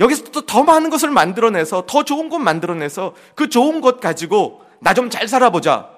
여기서 0.00 0.24
또 0.24 0.42
더 0.42 0.62
많은 0.62 0.90
것을 0.90 1.10
만들어내서 1.10 1.84
더 1.86 2.04
좋은 2.04 2.28
것 2.28 2.38
만들어내서 2.38 3.14
그 3.34 3.48
좋은 3.48 3.80
것 3.80 3.98
가지고 4.00 4.62
나 4.80 4.92
좀 4.92 5.08
잘 5.08 5.26
살아보자. 5.28 5.91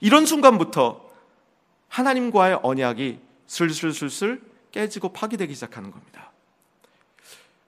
이런 0.00 0.26
순간부터 0.26 1.06
하나님과의 1.88 2.60
언약이 2.62 3.18
슬슬슬슬 3.46 4.40
깨지고 4.70 5.10
파기되기 5.10 5.54
시작하는 5.54 5.90
겁니다. 5.90 6.32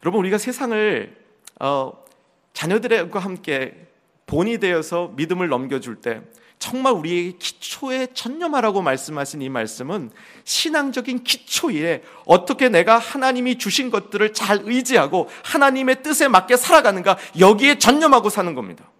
여러분 0.02 0.20
우리가 0.20 0.38
세상을 0.38 1.16
어, 1.60 2.04
자녀들과 2.52 3.18
함께 3.18 3.86
본이 4.26 4.58
되어서 4.58 5.12
믿음을 5.16 5.48
넘겨줄 5.48 5.96
때 5.96 6.20
정말 6.58 6.92
우리에게 6.92 7.38
기초에 7.38 8.08
전념하라고 8.12 8.82
말씀하신 8.82 9.42
이 9.42 9.48
말씀은 9.48 10.10
신앙적인 10.44 11.22
기초에 11.22 12.02
어떻게 12.26 12.68
내가 12.68 12.98
하나님이 12.98 13.58
주신 13.58 13.90
것들을 13.90 14.32
잘 14.32 14.60
의지하고 14.64 15.28
하나님의 15.44 16.02
뜻에 16.02 16.28
맞게 16.28 16.56
살아가는가 16.56 17.16
여기에 17.38 17.78
전념하고 17.78 18.28
사는 18.28 18.54
겁니다. 18.54 18.90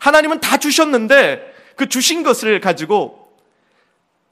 하나님은 0.00 0.40
다 0.40 0.56
주셨는데 0.58 1.57
그 1.78 1.88
주신 1.88 2.24
것을 2.24 2.60
가지고 2.60 3.32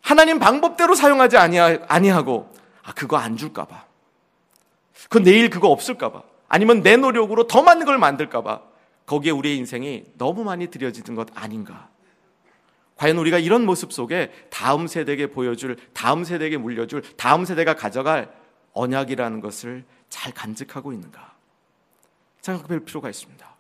하나님 0.03 0.41
방법대로 0.41 0.97
사용하지 0.97 1.37
아니하고 1.39 2.53
아 2.83 2.93
그거 2.93 3.17
안 3.17 3.37
줄까 3.37 3.65
봐. 3.65 3.87
그 5.09 5.23
내일 5.23 5.49
그거 5.49 5.69
없을까 5.69 6.11
봐. 6.11 6.25
아니면 6.49 6.83
내 6.83 6.97
노력으로 6.97 7.47
더 7.47 7.63
많은 7.63 7.87
걸 7.87 7.99
만들까 7.99 8.43
봐. 8.43 8.63
거기에 9.07 9.31
우리의 9.31 9.57
인생이 9.59 10.05
너무 10.19 10.43
많이 10.43 10.67
들여지는 10.67 11.15
것 11.15 11.29
아닌가. 11.35 11.89
과연 12.97 13.17
우리가 13.17 13.39
이런 13.39 13.65
모습 13.65 13.93
속에 13.93 14.33
다음 14.51 14.89
세대에게 14.89 15.29
보여줄 15.29 15.77
다음 15.93 16.25
세대에게 16.25 16.57
물려줄 16.57 17.03
다음 17.17 17.45
세대가 17.45 17.75
가져갈 17.75 18.29
언약이라는 18.73 19.41
것을 19.41 19.85
잘 20.09 20.33
간직하고 20.33 20.93
있는가? 20.93 21.35
생각해 22.41 22.69
볼 22.69 22.81
필요가 22.81 23.11
있습니다 23.11 23.56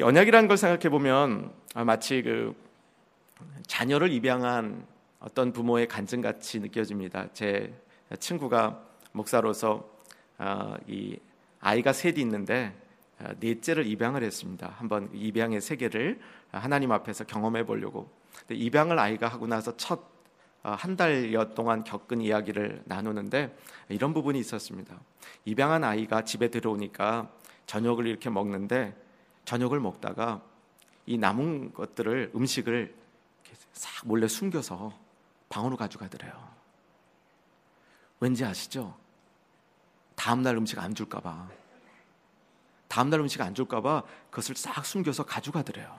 언약이라는 0.00 0.48
걸 0.48 0.56
생각해 0.56 0.88
보면 0.88 1.52
아, 1.74 1.84
마치 1.84 2.22
그 2.22 2.54
자녀를 3.66 4.10
입양한 4.10 4.86
어떤 5.20 5.52
부모의 5.52 5.88
간증 5.88 6.20
같이 6.20 6.60
느껴집니다. 6.60 7.28
제 7.32 7.72
친구가 8.18 8.82
목사로서 9.12 9.88
아, 10.38 10.76
이 10.86 11.18
아이가 11.60 11.92
셋이 11.92 12.20
있는데 12.20 12.72
아, 13.18 13.34
넷째를 13.38 13.86
입양을 13.86 14.22
했습니다. 14.22 14.74
한번 14.78 15.10
입양의 15.12 15.60
세계를 15.60 16.20
하나님 16.50 16.92
앞에서 16.92 17.24
경험해 17.24 17.66
보려고. 17.66 18.10
입양을 18.48 18.98
아이가 18.98 19.28
하고 19.28 19.46
나서 19.46 19.76
첫 19.76 20.12
한 20.62 20.96
달여 20.96 21.54
동안 21.54 21.82
겪은 21.82 22.20
이야기를 22.20 22.82
나누는데 22.84 23.56
이런 23.88 24.14
부분이 24.14 24.38
있었습니다. 24.38 25.00
입양한 25.44 25.82
아이가 25.82 26.22
집에 26.24 26.48
들어오니까 26.48 27.30
저녁을 27.66 28.06
이렇게 28.06 28.30
먹는데 28.30 28.94
저녁을 29.44 29.80
먹다가 29.80 30.42
이 31.06 31.18
남은 31.18 31.74
것들을 31.74 32.32
음식을 32.34 32.94
싹 33.72 34.06
몰래 34.06 34.28
숨겨서 34.28 34.98
방으로 35.48 35.76
가져가더래요. 35.76 36.52
왠지 38.20 38.44
아시죠? 38.44 38.96
다음날 40.14 40.56
음식 40.56 40.78
안 40.78 40.94
줄까봐. 40.94 41.48
다음날 42.86 43.20
음식 43.20 43.40
안 43.40 43.54
줄까봐 43.54 44.02
그것을 44.30 44.54
싹 44.54 44.84
숨겨서 44.84 45.24
가져가더래요. 45.24 45.98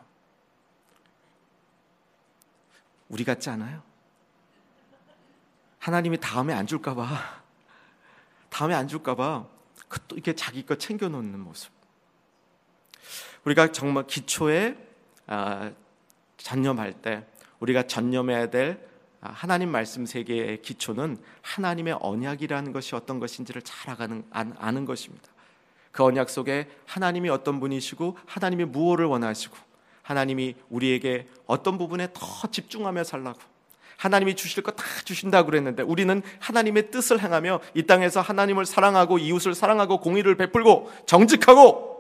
우리 3.10 3.24
같지 3.24 3.50
않아요? 3.50 3.84
하나님이 5.80 6.20
다음에 6.20 6.54
안 6.54 6.66
줄까봐, 6.66 7.06
다음에 8.50 8.74
안 8.74 8.88
줄까봐 8.88 9.46
그또 9.90 10.16
이렇게 10.16 10.34
자기 10.34 10.66
거 10.66 10.78
챙겨놓는 10.78 11.40
모습. 11.40 11.73
우리가 13.46 13.72
정말 13.72 14.08
기초에 14.08 14.76
아, 15.28 15.72
전념할 16.38 16.94
때 16.94 17.24
우리가 17.60 17.84
전념해야 17.84 18.50
될 18.50 18.80
아, 19.22 19.32
하나님 19.32 19.70
말씀 19.70 20.06
세계의 20.06 20.62
기초는 20.62 21.18
하나님의 21.42 21.98
언약이라는 22.00 22.72
것이 22.74 22.96
어떤 22.96 23.20
것인지를 23.20 23.62
잘 23.62 23.96
아는, 24.00 24.24
아는 24.32 24.86
것입니다. 24.86 25.28
그 25.92 26.04
언약 26.04 26.30
속에 26.30 26.68
하나님이 26.86 27.30
어떤 27.30 27.60
분이시고 27.60 28.18
하나님이 28.26 28.66
무엇을 28.66 29.06
원하시고 29.06 29.56
하나님이 30.02 30.56
우리에게 30.70 31.28
어떤 31.46 31.78
부분에 31.78 32.10
더 32.14 32.48
집중하며 32.50 33.04
살라고 33.04 33.40
하나님이 33.98 34.36
주실 34.36 34.64
것다 34.64 34.84
주신다고 35.06 35.46
그랬는데 35.46 35.84
우리는 35.84 36.22
하나님의 36.40 36.92
뜻을 36.92 37.22
행하며 37.22 37.62
이 37.76 37.84
땅에서 37.84 38.22
하나님을 38.22 38.66
사랑하고 38.66 39.20
이웃을 39.20 39.54
사랑하고 39.54 40.00
공의를 40.00 40.36
베풀고 40.36 40.92
정직하고 41.06 41.93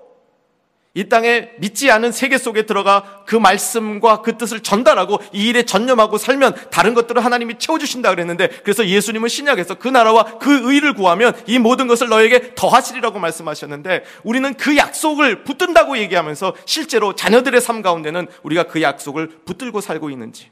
이 0.95 1.09
땅에 1.09 1.49
믿지 1.57 1.89
않은 1.89 2.11
세계 2.11 2.37
속에 2.37 2.67
들어가 2.67 3.23
그 3.25 3.35
말씀과 3.35 4.21
그 4.21 4.37
뜻을 4.37 4.59
전달하고 4.59 5.19
이 5.31 5.47
일에 5.47 5.63
전념하고 5.63 6.19
살면 6.19 6.55
다른 6.69 6.93
것들을 6.93 7.23
하나님이 7.25 7.57
채워주신다 7.57 8.11
그랬는데 8.11 8.49
그래서 8.63 8.85
예수님은 8.85 9.27
신약에서 9.27 9.75
그 9.75 9.87
나라와 9.87 10.37
그 10.37 10.71
의를 10.71 10.93
구하면 10.93 11.33
이 11.47 11.57
모든 11.57 11.87
것을 11.87 12.09
너에게 12.09 12.53
더하시리라고 12.53 13.17
말씀하셨는데 13.17 14.03
우리는 14.23 14.53
그 14.53 14.77
약속을 14.77 15.43
붙든다고 15.45 15.97
얘기하면서 15.97 16.53
실제로 16.65 17.15
자녀들의 17.15 17.59
삶 17.59 17.81
가운데는 17.81 18.27
우리가 18.43 18.65
그 18.65 18.83
약속을 18.83 19.29
붙들고 19.45 19.81
살고 19.81 20.11
있는지 20.11 20.51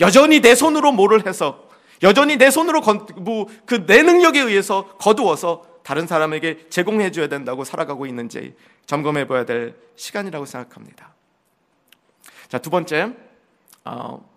여전히 0.00 0.40
내 0.40 0.54
손으로 0.54 0.92
뭐를 0.92 1.26
해서 1.26 1.66
여전히 2.02 2.36
내 2.36 2.50
손으로 2.50 2.82
뭐 3.16 3.46
그 3.64 3.86
내 3.86 4.02
능력에 4.02 4.38
의해서 4.38 4.86
거두어서 4.98 5.64
다른 5.88 6.06
사람에게 6.06 6.68
제공해 6.68 7.10
줘야 7.10 7.28
된다고 7.28 7.64
살아가고 7.64 8.04
있는지 8.04 8.54
점검해 8.84 9.26
봐야 9.26 9.46
될 9.46 9.74
시간이라고 9.96 10.44
생각합니다. 10.44 11.14
자, 12.48 12.58
두 12.58 12.68
번째, 12.68 13.16
어, 13.86 14.30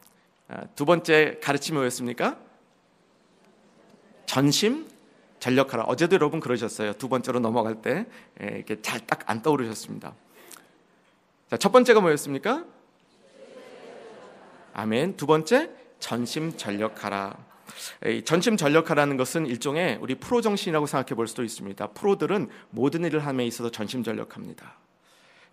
아, 0.47 0.63
두 0.77 0.85
번째 0.85 1.41
가르침이 1.43 1.77
뭐였습니까? 1.77 2.37
전심 4.25 4.87
전력하라. 5.41 5.83
어제도 5.83 6.13
여러분 6.13 6.39
그러셨어요. 6.39 6.93
두 6.93 7.09
번째로 7.09 7.41
넘어갈 7.41 7.81
때 7.81 8.05
예, 8.41 8.47
이렇게 8.55 8.81
잘 8.81 9.05
딱 9.05 9.23
안 9.25 9.41
떠오르셨습니다. 9.41 10.13
자, 11.49 11.57
첫 11.57 11.73
번째가 11.73 11.99
뭐였습니까? 11.99 12.63
아멘. 14.71 15.17
두 15.17 15.25
번째, 15.25 15.69
전심 15.99 16.55
전력하라. 16.55 17.50
전심 18.25 18.57
전력하라는 18.57 19.17
것은 19.17 19.45
일종의 19.45 19.99
우리 20.01 20.15
프로 20.15 20.41
정신이라고 20.41 20.85
생각해 20.85 21.15
볼 21.15 21.27
수도 21.27 21.43
있습니다. 21.43 21.87
프로들은 21.87 22.49
모든 22.69 23.03
일을 23.03 23.25
함에 23.25 23.45
있어서 23.45 23.69
전심 23.69 24.03
전력합니다. 24.03 24.77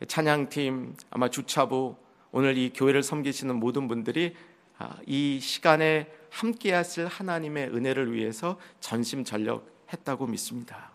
찬양팀, 0.07 0.95
아마 1.11 1.29
주차부, 1.29 1.97
오늘 2.31 2.57
이 2.57 2.71
교회를 2.73 3.03
섬기시는 3.03 3.57
모든 3.57 3.89
분들이 3.89 4.35
아, 4.79 4.97
이 5.07 5.41
시간에 5.41 6.11
함께 6.31 6.73
하실 6.73 7.07
하나님의 7.07 7.69
은혜를 7.69 8.13
위해서 8.13 8.61
전심 8.81 9.25
전력했다고 9.25 10.27
믿습니다. 10.27 10.93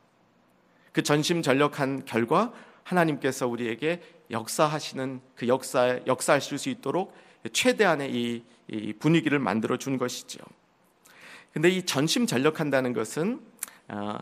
그 0.93 1.03
전심 1.03 1.41
전력한 1.41 2.05
결과 2.05 2.53
하나님께서 2.83 3.47
우리에게 3.47 4.01
역사하시는 4.31 5.21
그 5.35 5.47
역사 5.47 5.99
역사하실 6.05 6.57
수 6.57 6.69
있도록 6.69 7.13
최대한의 7.51 8.13
이, 8.13 8.43
이 8.69 8.93
분위기를 8.93 9.39
만들어 9.39 9.77
준 9.77 9.97
것이죠. 9.97 10.39
근데 11.53 11.69
이 11.69 11.85
전심 11.85 12.25
전력한다는 12.25 12.93
것은 12.93 13.39
어, 13.87 14.17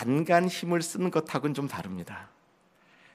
안간 0.00 0.48
힘을 0.48 0.82
쓰는 0.82 1.10
것하고는 1.10 1.54
좀 1.54 1.66
다릅니다. 1.66 2.28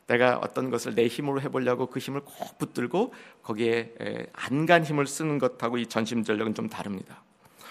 내가 0.07 0.37
어떤 0.37 0.69
것을 0.69 0.95
내 0.95 1.07
힘으로 1.07 1.39
해보려고 1.41 1.87
그 1.87 1.99
힘을 1.99 2.21
꼭 2.21 2.57
붙들고 2.57 3.13
거기에 3.41 4.27
안간 4.33 4.83
힘을 4.83 5.07
쓰는 5.07 5.39
것하고 5.39 5.77
이 5.77 5.87
전심 5.87 6.23
전력은 6.23 6.55
좀 6.55 6.67
다릅니다. 6.67 7.21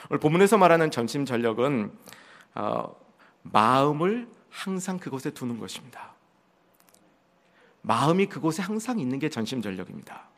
오늘 0.09 0.19
본문에서 0.21 0.57
말하는 0.57 0.91
전심 0.91 1.25
전력은 1.27 1.93
어, 2.55 2.97
마음을 3.43 4.29
항상 4.51 4.99
그곳에 4.99 5.31
두는 5.31 5.59
것입니다. 5.59 6.13
마음이 7.83 8.27
그곳에 8.27 8.63
항상 8.63 9.01
있는 9.01 9.19
게 9.19 9.29
전심 9.29 9.61
전력입니다. 9.61 10.29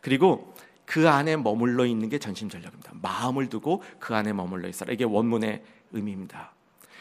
그리고 0.00 0.54
그 0.86 1.08
안에 1.08 1.36
머물러 1.36 1.84
있는 1.84 2.08
게 2.08 2.18
전심전력입니다. 2.18 2.92
마음을 3.02 3.48
두고 3.48 3.82
그 3.98 4.14
안에 4.14 4.32
머물러 4.32 4.68
있어라. 4.68 4.92
이게 4.92 5.04
원문의 5.04 5.62
의미입니다. 5.92 6.52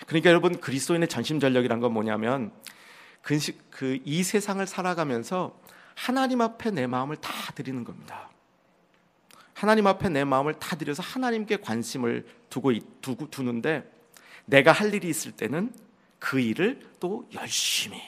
그러니까 0.07 0.29
여러분 0.29 0.59
그리스도인의 0.59 1.07
전심전력이란 1.07 1.79
건 1.79 1.93
뭐냐면 1.93 2.51
그 3.21 3.97
이 4.03 4.23
세상을 4.23 4.65
살아가면서 4.67 5.59
하나님 5.95 6.41
앞에 6.41 6.71
내 6.71 6.87
마음을 6.87 7.15
다 7.15 7.31
드리는 7.53 7.83
겁니다. 7.83 8.29
하나님 9.53 9.87
앞에 9.87 10.09
내 10.09 10.23
마음을 10.23 10.55
다 10.55 10.75
드려서 10.75 11.01
하나님께 11.01 11.57
관심을 11.57 12.27
두고 12.49 12.73
두고 13.01 13.29
두는데 13.29 13.89
내가 14.45 14.71
할 14.71 14.93
일이 14.93 15.09
있을 15.09 15.31
때는 15.31 15.73
그 16.19 16.39
일을 16.39 16.81
또 16.99 17.27
열심히 17.33 18.01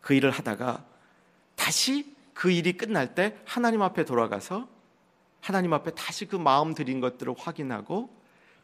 그 0.00 0.14
일을 0.14 0.30
하다가 0.30 0.84
다시 1.56 2.14
그 2.32 2.50
일이 2.50 2.76
끝날 2.76 3.14
때 3.14 3.36
하나님 3.44 3.82
앞에 3.82 4.04
돌아가서 4.04 4.68
하나님 5.40 5.72
앞에 5.72 5.92
다시 5.92 6.26
그 6.26 6.36
마음 6.36 6.74
드린 6.74 7.00
것들을 7.00 7.34
확인하고 7.38 8.10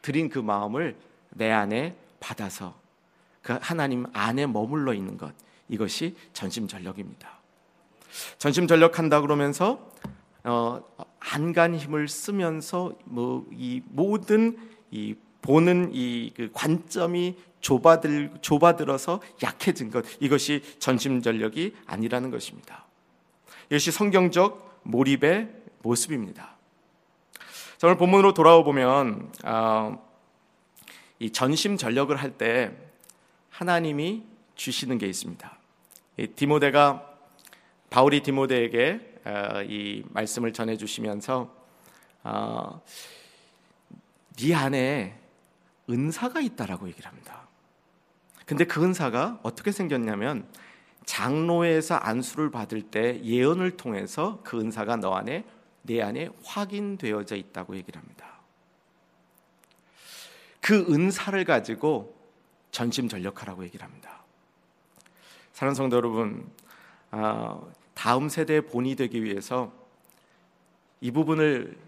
드린 0.02 0.28
그 0.28 0.38
마음을 0.38 0.96
내 1.30 1.50
안에 1.50 1.96
받아서 2.20 2.74
그 3.42 3.58
하나님 3.60 4.06
안에 4.12 4.46
머물러 4.46 4.94
있는 4.94 5.16
것 5.16 5.32
이것이 5.68 6.16
전심전력입니다. 6.32 7.28
전심전력 8.38 8.98
한다 8.98 9.20
그러면서 9.20 9.90
어, 10.44 10.82
안간 11.20 11.74
힘을 11.74 12.06
쓰면서 12.08 12.92
뭐 13.04 13.46
이 13.52 13.82
모든 13.86 14.58
이 14.90 15.14
보는 15.42 15.90
이 15.94 16.32
그 16.34 16.50
관점이 16.52 17.36
좁아들 17.60 18.30
좁아들어서 18.42 19.20
약해진 19.42 19.90
것 19.90 20.04
이것이 20.20 20.62
전심전력이 20.78 21.74
아니라는 21.86 22.30
것입니다. 22.30 22.84
이것이 23.70 23.90
성경적 23.90 24.80
몰입의 24.82 25.48
모습입니다. 25.82 26.56
자, 27.78 27.88
오늘 27.88 27.96
본문으로 27.96 28.34
돌아와 28.34 28.62
보면 28.62 29.32
어, 29.44 30.00
이 31.18 31.30
전심 31.30 31.76
전력을 31.76 32.14
할 32.14 32.36
때 32.38 32.72
하나님이 33.50 34.24
주시는 34.54 34.98
게 34.98 35.06
있습니다. 35.06 35.58
이 36.18 36.26
디모데가 36.28 37.08
바울이 37.90 38.20
디모데에게 38.22 39.20
어, 39.24 39.62
이 39.62 40.04
말씀을 40.10 40.52
전해 40.52 40.76
주시면서 40.76 41.52
어, 42.22 42.80
네 44.36 44.54
안에 44.54 45.18
은사가 45.88 46.40
있다라고 46.40 46.88
얘기를 46.88 47.08
합니다. 47.08 47.46
근데 48.46 48.64
그 48.64 48.82
은사가 48.82 49.40
어떻게 49.42 49.72
생겼냐면 49.72 50.46
장로에서 51.04 51.96
안수를 51.96 52.50
받을 52.50 52.82
때 52.82 53.20
예언을 53.22 53.76
통해서 53.76 54.40
그 54.44 54.60
은사가 54.60 54.96
너 54.96 55.14
안에 55.14 55.44
내 55.84 56.00
안에 56.00 56.30
확인되어져 56.44 57.36
있다고 57.36 57.76
얘기를 57.76 58.00
합니다. 58.00 58.38
그 60.60 60.86
은사를 60.90 61.44
가지고 61.44 62.18
전심전력하라고 62.70 63.64
얘기를 63.64 63.84
합니다. 63.84 64.22
사랑하는 65.52 65.74
성도 65.74 65.96
여러분, 65.96 66.50
아, 67.10 67.60
다음 67.92 68.28
세대의 68.28 68.62
본이 68.62 68.96
되기 68.96 69.22
위해서 69.22 69.72
이 71.00 71.10
부분을 71.10 71.78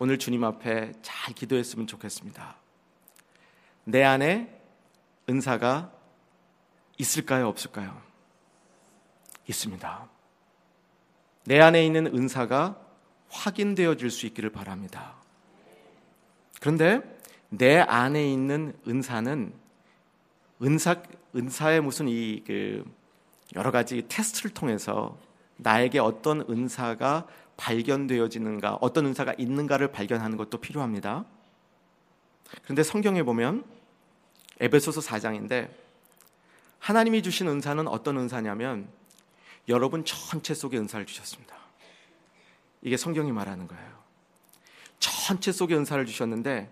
오늘 0.00 0.18
주님 0.18 0.42
앞에 0.42 0.92
잘 1.00 1.34
기도했으면 1.34 1.86
좋겠습니다. 1.86 2.56
내 3.84 4.02
안에 4.02 4.60
은사가 5.30 5.92
있을까요, 6.98 7.46
없을까요? 7.46 8.02
있습니다. 9.48 10.08
내 11.44 11.60
안에 11.60 11.86
있는 11.86 12.06
은사가 12.06 12.85
확인되어질 13.28 14.10
수 14.10 14.26
있기를 14.26 14.50
바랍니다. 14.50 15.14
그런데 16.60 17.00
내 17.48 17.78
안에 17.78 18.30
있는 18.30 18.74
은사는 18.86 19.52
은사 20.62 21.02
은사의 21.34 21.80
무슨 21.82 22.08
이 22.08 22.42
그 22.46 22.84
여러 23.54 23.70
가지 23.70 24.02
테스트를 24.08 24.50
통해서 24.52 25.16
나에게 25.56 25.98
어떤 25.98 26.40
은사가 26.48 27.26
발견되어지는가, 27.56 28.78
어떤 28.80 29.06
은사가 29.06 29.34
있는가를 29.38 29.92
발견하는 29.92 30.36
것도 30.36 30.58
필요합니다. 30.58 31.24
그런데 32.64 32.82
성경에 32.82 33.22
보면 33.22 33.64
에베소서 34.60 35.00
4장인데 35.00 35.70
하나님이 36.78 37.22
주신 37.22 37.48
은사는 37.48 37.86
어떤 37.88 38.18
은사냐면 38.18 38.88
여러분 39.68 40.04
전체 40.04 40.52
속에 40.54 40.76
은사를 40.78 41.04
주셨습니다. 41.06 41.55
이게 42.86 42.96
성경이 42.96 43.32
말하는 43.32 43.66
거예요. 43.66 43.96
전체 45.00 45.50
속에 45.50 45.74
은사를 45.74 46.06
주셨는데 46.06 46.70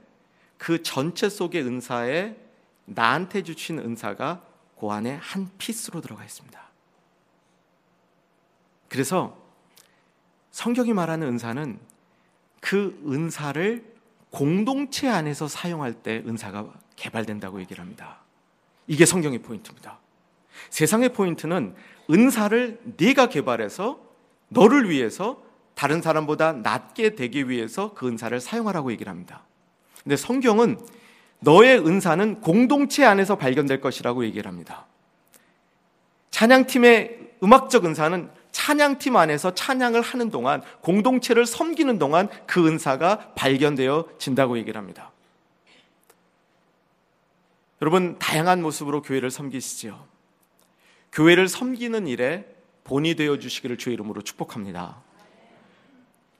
그 0.58 0.80
전체 0.84 1.28
속의 1.28 1.62
은사에 1.62 2.36
나한테 2.84 3.42
주신 3.42 3.80
은사가 3.80 4.40
그 4.78 4.86
안에 4.86 5.16
한 5.16 5.50
피스로 5.58 6.00
들어가 6.00 6.24
있습니다. 6.24 6.56
그래서 8.88 9.36
성경이 10.52 10.92
말하는 10.92 11.26
은사는 11.26 11.80
그 12.60 13.02
은사를 13.08 13.84
공동체 14.30 15.08
안에서 15.08 15.48
사용할 15.48 15.94
때 15.94 16.22
은사가 16.24 16.74
개발된다고 16.94 17.60
얘기를 17.60 17.82
합니다. 17.82 18.20
이게 18.86 19.04
성경의 19.04 19.40
포인트입니다. 19.40 19.98
세상의 20.70 21.12
포인트는 21.12 21.74
은사를 22.08 22.80
네가 22.98 23.30
개발해서 23.30 23.98
너를 24.48 24.88
위해서 24.88 25.43
다른 25.74 26.02
사람보다 26.02 26.52
낫게 26.52 27.14
되기 27.14 27.48
위해서 27.48 27.92
그 27.94 28.08
은사를 28.08 28.38
사용하라고 28.40 28.92
얘기를 28.92 29.10
합니다. 29.10 29.42
근데 30.02 30.16
성경은 30.16 30.78
너의 31.40 31.78
은사는 31.78 32.40
공동체 32.40 33.04
안에서 33.04 33.36
발견될 33.36 33.80
것이라고 33.80 34.24
얘기를 34.24 34.48
합니다. 34.48 34.86
찬양팀의 36.30 37.34
음악적 37.42 37.84
은사는 37.84 38.30
찬양팀 38.52 39.16
안에서 39.16 39.54
찬양을 39.54 40.00
하는 40.00 40.30
동안 40.30 40.62
공동체를 40.80 41.44
섬기는 41.44 41.98
동안 41.98 42.28
그 42.46 42.66
은사가 42.66 43.34
발견되어 43.34 44.08
진다고 44.18 44.56
얘기를 44.58 44.78
합니다. 44.78 45.10
여러분 47.82 48.18
다양한 48.18 48.62
모습으로 48.62 49.02
교회를 49.02 49.30
섬기시지요. 49.30 50.06
교회를 51.12 51.48
섬기는 51.48 52.06
일에 52.06 52.46
본이 52.84 53.14
되어 53.14 53.38
주시기를 53.38 53.76
주의 53.76 53.94
이름으로 53.94 54.22
축복합니다. 54.22 55.03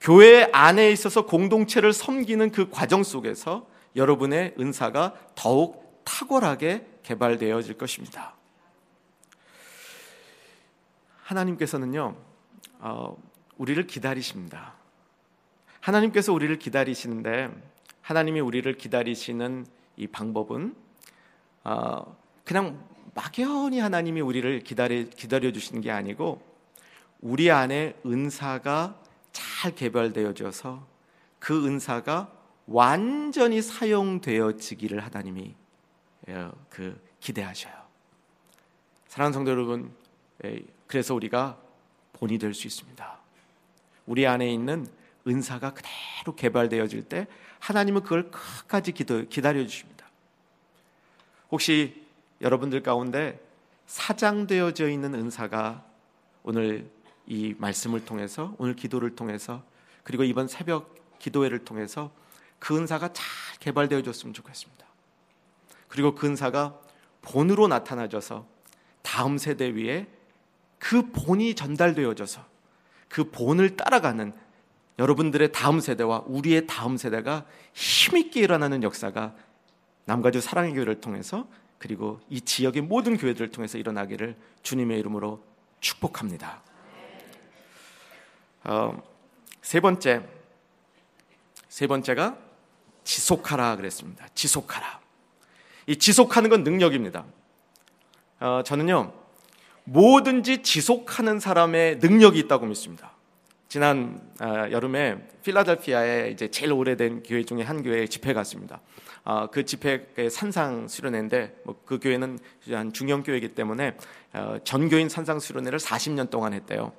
교회 0.01 0.49
안에 0.51 0.91
있어서 0.91 1.25
공동체를 1.25 1.93
섬기는 1.93 2.51
그 2.51 2.69
과정 2.69 3.03
속에서 3.03 3.67
여러분의 3.95 4.55
은사가 4.59 5.13
더욱 5.35 6.03
탁월하게 6.03 6.85
개발되어질 7.03 7.77
것입니다. 7.77 8.35
하나님께서는요, 11.23 12.15
어, 12.79 13.17
우리를 13.57 13.87
기다리십니다. 13.87 14.73
하나님께서 15.79 16.33
우리를 16.33 16.57
기다리시는데, 16.59 17.49
하나님이 18.01 18.39
우리를 18.41 18.71
기다리시는 18.73 19.65
이 19.97 20.07
방법은, 20.07 20.75
어, 21.63 22.17
그냥 22.43 22.83
막연히 23.15 23.79
하나님이 23.79 24.21
우리를 24.21 24.59
기다려, 24.59 25.03
기다려 25.03 25.51
주시는 25.51 25.81
게 25.81 25.89
아니고, 25.89 26.41
우리 27.21 27.49
안에 27.49 27.95
은사가 28.05 28.99
잘 29.35 29.75
개발되어져서 29.75 30.87
그 31.39 31.67
은사가 31.67 32.31
완전히 32.67 33.61
사용되어지기를 33.61 35.03
하나님이 35.03 35.53
어, 36.29 36.51
그 36.69 36.99
기대하셔요. 37.19 37.73
사랑하는 39.09 39.33
성도 39.33 39.51
여러분, 39.51 39.93
그래서 40.87 41.13
우리가 41.13 41.57
본이 42.13 42.37
될 42.37 42.53
수 42.53 42.65
있습니다. 42.65 43.17
우리 44.05 44.25
안에 44.25 44.51
있는 44.51 44.87
은사가 45.27 45.73
그대로 45.73 46.35
개발되어질 46.35 47.03
때 47.03 47.27
하나님은 47.59 48.03
그걸 48.03 48.31
끝까지 48.31 48.93
기다려 48.93 49.65
주십니다. 49.67 50.07
혹시 51.51 52.05
여러분들 52.41 52.83
가운데 52.83 53.39
사장되어져 53.87 54.89
있는 54.89 55.13
은사가 55.13 55.83
오늘 56.43 56.89
이 57.27 57.55
말씀을 57.57 58.05
통해서 58.05 58.55
오늘 58.57 58.75
기도를 58.75 59.15
통해서 59.15 59.63
그리고 60.03 60.23
이번 60.23 60.47
새벽 60.47 60.95
기도회를 61.19 61.65
통해서 61.65 62.11
그 62.59 62.77
은사가 62.77 63.13
잘 63.13 63.25
개발되어졌으면 63.59 64.33
좋겠습니다. 64.33 64.85
그리고 65.87 66.15
그 66.15 66.27
은사가 66.27 66.79
본으로 67.21 67.67
나타나져서 67.67 68.45
다음 69.01 69.37
세대 69.37 69.69
위에 69.69 70.07
그 70.77 71.09
본이 71.11 71.55
전달되어져서 71.55 72.45
그 73.07 73.29
본을 73.31 73.77
따라가는 73.77 74.33
여러분들의 74.99 75.51
다음 75.51 75.79
세대와 75.79 76.23
우리의 76.27 76.67
다음 76.67 76.97
세대가 76.97 77.45
힘있게 77.73 78.41
일어나는 78.41 78.83
역사가 78.83 79.35
남가주 80.05 80.41
사랑의 80.41 80.73
교회를 80.73 81.01
통해서 81.01 81.47
그리고 81.77 82.19
이 82.29 82.39
지역의 82.39 82.83
모든 82.83 83.17
교회들을 83.17 83.51
통해서 83.51 83.77
일어나기를 83.77 84.35
주님의 84.63 84.99
이름으로 84.99 85.43
축복합니다. 85.81 86.61
어, 88.65 89.01
세 89.61 89.79
번째, 89.79 90.21
세 91.69 91.87
번째가 91.87 92.37
지속하라 93.03 93.75
그랬습니다. 93.75 94.27
지속하라. 94.33 94.99
이 95.87 95.97
지속하는 95.97 96.49
건 96.49 96.63
능력입니다. 96.63 97.25
어, 98.39 98.61
저는요, 98.65 99.13
뭐든지 99.85 100.63
지속하는 100.63 101.39
사람의 101.39 101.97
능력이 101.99 102.39
있다고 102.39 102.65
믿습니다. 102.65 103.11
지난 103.67 104.21
어, 104.41 104.69
여름에 104.71 105.27
필라델피아에 105.43 106.31
이제 106.31 106.49
제일 106.49 106.73
오래된 106.73 107.23
교회 107.23 107.43
중에 107.43 107.61
한 107.61 107.83
교회에 107.83 108.07
집회 108.07 108.33
갔습니다. 108.33 108.81
어, 109.23 109.47
그 109.47 109.65
집회의 109.65 110.29
산상 110.31 110.87
수련회인데 110.87 111.61
뭐 111.65 111.75
그 111.85 111.99
교회는 111.99 112.39
한 112.71 112.93
중형 112.93 113.21
교회이기 113.21 113.49
때문에 113.49 113.97
어, 114.33 114.57
전교인 114.63 115.09
산상 115.09 115.39
수련회를 115.39 115.79
40년 115.79 116.29
동안 116.29 116.53
했대요. 116.53 116.93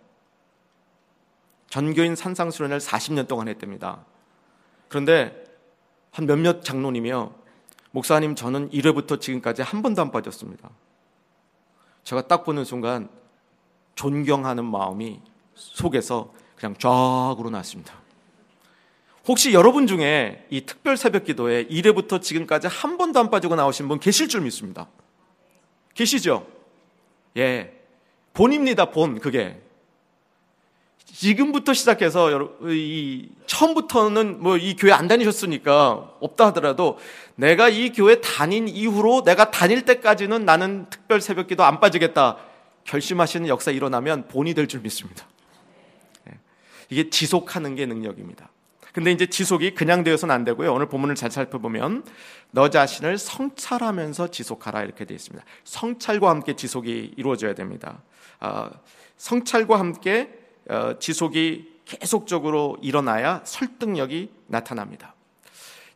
전교인 1.68 2.16
산상 2.16 2.50
수련회를 2.50 2.81
40년 2.81 3.29
동안 3.29 3.48
했답니다. 3.48 4.05
그런데 4.88 5.44
한 6.11 6.26
몇몇 6.26 6.64
장로님이요. 6.64 7.35
목사님 7.90 8.35
저는 8.35 8.70
1회부터 8.70 9.20
지금까지 9.20 9.62
한 9.62 9.83
번도 9.83 10.02
안 10.02 10.11
빠졌습니다. 10.11 10.70
제가 12.05 12.29
딱 12.29 12.44
보는 12.44 12.64
순간 12.64 13.09
존경하는 13.94 14.64
마음이 14.64 15.20
속에서 15.55 16.33
그냥 16.57 16.74
쫙 16.79 17.35
우러났습니다. 17.38 17.94
혹시 19.26 19.52
여러분 19.52 19.87
중에 19.87 20.46
이 20.50 20.61
특별 20.61 20.96
새벽 20.96 21.24
기도에 21.24 21.66
1회부터 21.66 22.22
지금까지 22.22 22.68
한 22.68 22.96
번도 22.96 23.18
안 23.18 23.31
빠지고 23.31 23.57
나오신 23.57 23.88
분 23.88 23.98
계실 23.98 24.29
줄 24.29 24.42
믿습니다. 24.42 24.88
계시죠? 25.94 26.46
예. 27.37 27.72
본입니다, 28.35 28.90
본, 28.90 29.18
그게. 29.18 29.61
지금부터 31.16 31.72
시작해서 31.72 32.50
이 32.64 33.31
처음부터는 33.46 34.42
뭐 34.42 34.57
이 34.59 34.76
교회 34.76 34.92
안 34.92 35.09
다니셨으니까 35.09 36.16
없다 36.20 36.46
하더라도 36.48 36.98
내가 37.37 37.68
이 37.70 37.92
교회 37.92 38.20
다닌 38.20 38.68
이후로 38.68 39.22
내가 39.24 39.50
다닐 39.50 39.85
때까지는 39.87 40.44
나는 40.44 40.87
특별 40.90 41.20
새벽기도 41.22 41.64
안 41.64 41.81
빠지겠다 41.81 42.37
결심하시는 42.85 43.48
역사 43.48 43.70
일어나면 43.70 44.29
본이 44.29 44.52
될 44.52 44.66
줄 44.68 44.81
믿습니다. 44.81 45.26
예. 46.29 46.38
이게 46.90 47.09
지속하는 47.09 47.76
게 47.76 47.87
능력입니다. 47.87 48.50
근데 48.92 49.11
이제 49.12 49.26
지속이 49.26 49.74
그냥 49.74 50.05
되어서는 50.05 50.35
안 50.35 50.44
되고요. 50.44 50.72
오늘 50.72 50.87
본문을 50.87 51.14
잘 51.14 51.31
살펴보면 51.31 52.05
너 52.50 52.68
자신을 52.68 53.18
성찰하면서 53.18 54.31
지속하라 54.31 54.83
이렇게 54.83 55.05
되어 55.05 55.14
있습니다. 55.14 55.44
성찰과 55.64 56.29
함께 56.31 56.57
지속이 56.57 57.14
이루어져야 57.16 57.55
됩니다. 57.55 58.02
아, 58.38 58.70
성찰과 59.16 59.79
함께 59.79 60.31
어, 60.31 60.45
지속이 60.98 61.76
계속적으로 61.85 62.76
일어나야 62.83 63.42
설득력이 63.44 64.31
나타납니다. 64.46 65.14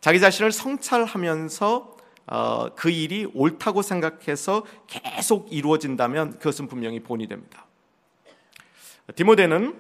자기 0.00 0.20
자신을 0.20 0.52
성찰하면서 0.52 1.96
어, 2.26 2.68
그 2.76 2.90
일이 2.90 3.26
옳다고 3.35 3.83
생각해서 3.83 4.64
계속 4.87 5.52
이루어진다면 5.52 6.38
그것은 6.38 6.68
분명히 6.68 7.00
본이 7.00 7.26
됩니다. 7.26 7.66
디모데는 9.16 9.76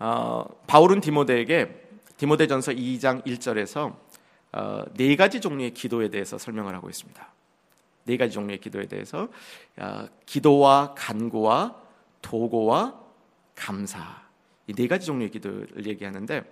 어, 0.00 0.44
바울은 0.66 1.00
디모데에게 1.00 1.88
디모데전서 2.16 2.72
2장 2.72 3.24
1절에서 3.24 3.94
네 4.94 5.16
가지 5.16 5.40
종류의 5.40 5.72
기도에 5.72 6.08
대해서 6.10 6.36
설명을 6.36 6.74
하고 6.74 6.90
있습니다. 6.90 7.32
네 8.04 8.16
가지 8.16 8.32
종류의 8.32 8.58
기도에 8.58 8.86
대해서 8.86 9.28
기도와 10.26 10.94
간구와 10.96 11.76
도고와 12.20 13.00
감사 13.60 14.22
이 14.66 14.72
네 14.72 14.86
가지 14.86 15.06
종류의 15.06 15.30
기도를 15.30 15.86
얘기하는데 15.86 16.42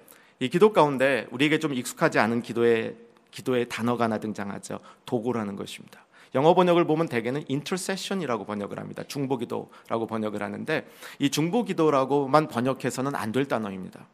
이 0.41 0.49
기도 0.49 0.73
가운데 0.73 1.27
우리에게 1.31 1.59
좀 1.59 1.73
익숙하지 1.73 2.19
않은 2.19 2.43
기도의 2.43 2.97
기도의 3.31 3.69
단어가 3.69 4.05
하나 4.05 4.19
등장하죠. 4.19 4.81
도구라는 5.07 5.57
것입니다. 5.57 6.05
영어 6.35 6.55
번역을 6.55 6.85
보면 6.87 7.09
대개는 7.09 7.45
intercession이라고 7.49 8.45
번역을 8.45 8.79
합니다. 8.79 9.03
중보기도라고 9.07 10.07
번역을 10.07 10.43
하는데 10.43 10.89
이 11.19 11.31
중보기도라고만 11.31 12.49
번역해서는 12.49 13.15
안 13.15 13.33
될 13.33 13.47
단어입니다. 13.47 14.07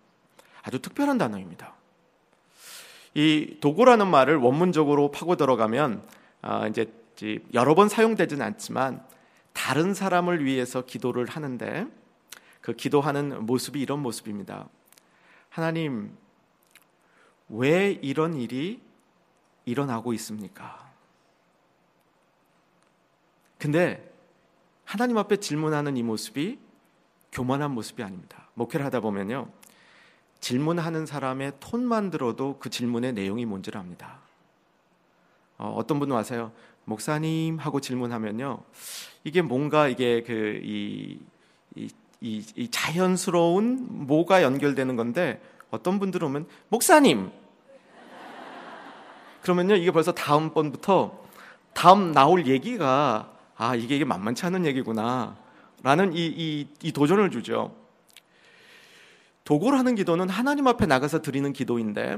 아주 0.62 0.78
특별한 0.80 1.18
단어입니다. 1.18 1.74
이 3.14 3.58
도구라는 3.60 4.06
말을 4.08 4.36
원문적으로 4.36 5.10
파고 5.10 5.36
들어가면 5.36 6.02
아, 6.42 6.66
이제 6.66 6.92
여러 7.54 7.74
번 7.74 7.88
사용되지는 7.88 8.44
않지만 8.44 9.02
다른 9.52 9.94
사람을 9.94 10.44
위해서 10.44 10.84
기도를 10.84 11.26
하는데 11.26 11.86
그 12.64 12.72
기도하는 12.72 13.44
모습이 13.44 13.78
이런 13.78 14.00
모습입니다. 14.00 14.70
하나님, 15.50 16.16
왜 17.50 17.90
이런 17.90 18.36
일이 18.36 18.80
일어나고 19.66 20.14
있습니까? 20.14 20.90
근데 23.58 24.10
하나님 24.86 25.18
앞에 25.18 25.36
질문하는 25.36 25.98
이 25.98 26.02
모습이 26.02 26.58
교만한 27.32 27.72
모습이 27.72 28.02
아닙니다. 28.02 28.48
목회를 28.54 28.86
하다 28.86 29.00
보면요. 29.00 29.50
질문하는 30.40 31.04
사람의 31.04 31.52
톤만 31.60 32.08
들어도 32.08 32.58
그 32.58 32.70
질문의 32.70 33.12
내용이 33.12 33.44
뭔지를 33.44 33.78
압니다. 33.78 34.20
어, 35.58 35.84
떤 35.86 35.98
분은 35.98 36.16
와서요. 36.16 36.50
목사님 36.86 37.58
하고 37.58 37.82
질문하면요. 37.82 38.62
이게 39.24 39.42
뭔가 39.42 39.86
이게 39.86 40.22
그 40.22 40.62
이 40.64 41.20
이, 41.76 41.90
이 42.24 42.70
자연스러운 42.70 44.06
뭐가 44.06 44.42
연결되는 44.42 44.96
건데 44.96 45.42
어떤 45.70 45.98
분들은 45.98 46.26
오면 46.28 46.46
목사님. 46.68 47.30
그러면요 49.42 49.76
이게 49.76 49.90
벌써 49.90 50.12
다음 50.12 50.54
번부터 50.54 51.22
다음 51.74 52.12
나올 52.12 52.46
얘기가 52.46 53.30
아 53.56 53.74
이게 53.74 53.96
이게 53.96 54.04
만만치 54.06 54.46
않은 54.46 54.64
얘기구나. 54.64 55.36
라는 55.82 56.14
이, 56.14 56.24
이, 56.26 56.66
이 56.82 56.92
도전을 56.92 57.30
주죠. 57.30 57.76
도골 59.44 59.76
하는 59.76 59.94
기도는 59.94 60.30
하나님 60.30 60.66
앞에 60.66 60.86
나가서 60.86 61.20
드리는 61.20 61.52
기도인데 61.52 62.16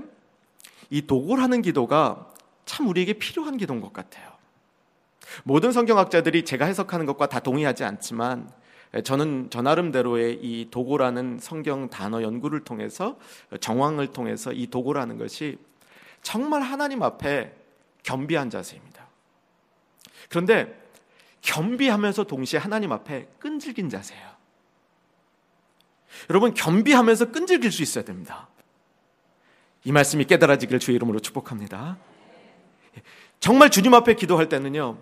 이 0.89 1.05
도골 1.05 1.41
하는 1.41 1.63
기도가 1.63 2.29
참 2.65 2.87
우리에게 2.87 3.15
필요한 3.15 3.57
기도인 3.57 3.81
것 3.81 3.93
같아요. 3.93 4.31
모든 5.43 5.73
성경학자들이 5.73 6.45
제가 6.45 6.67
해석하는 6.67 7.07
것과 7.07 7.27
다 7.27 7.41
동의하지 7.41 7.83
않지만 7.83 8.49
저는 9.03 9.49
저 9.51 9.63
나름대로의 9.63 10.39
이 10.43 10.69
도고라는 10.71 11.39
성경 11.41 11.89
단어 11.91 12.23
연구를 12.23 12.65
통해서 12.65 13.19
정황을 13.61 14.09
통해서 14.09 14.53
이 14.53 14.69
도고라는 14.69 15.19
것이 15.19 15.59
정말 16.23 16.63
하나님 16.63 17.03
앞에 17.03 17.53
겸비한 18.03 18.51
자세입니다. 18.51 19.07
그런데 20.29 20.87
겸비하면서 21.43 22.25
동시에 22.25 22.59
하나님 22.59 22.93
앞에 22.93 23.29
끈질긴 23.39 23.89
자세예요. 23.89 24.37
여러분 26.31 26.55
겸비하면서 26.55 27.31
끈질길 27.31 27.71
수 27.71 27.83
있어야 27.83 28.05
됩니다. 28.05 28.49
이 29.85 29.93
말씀이 29.93 30.25
깨달아지기를 30.25 30.81
주의 30.81 30.97
이름으로 30.97 31.21
축복합니다. 31.21 31.99
정말 33.39 33.71
주님 33.71 33.95
앞에 33.95 34.15
기도할 34.15 34.49
때는요. 34.49 34.99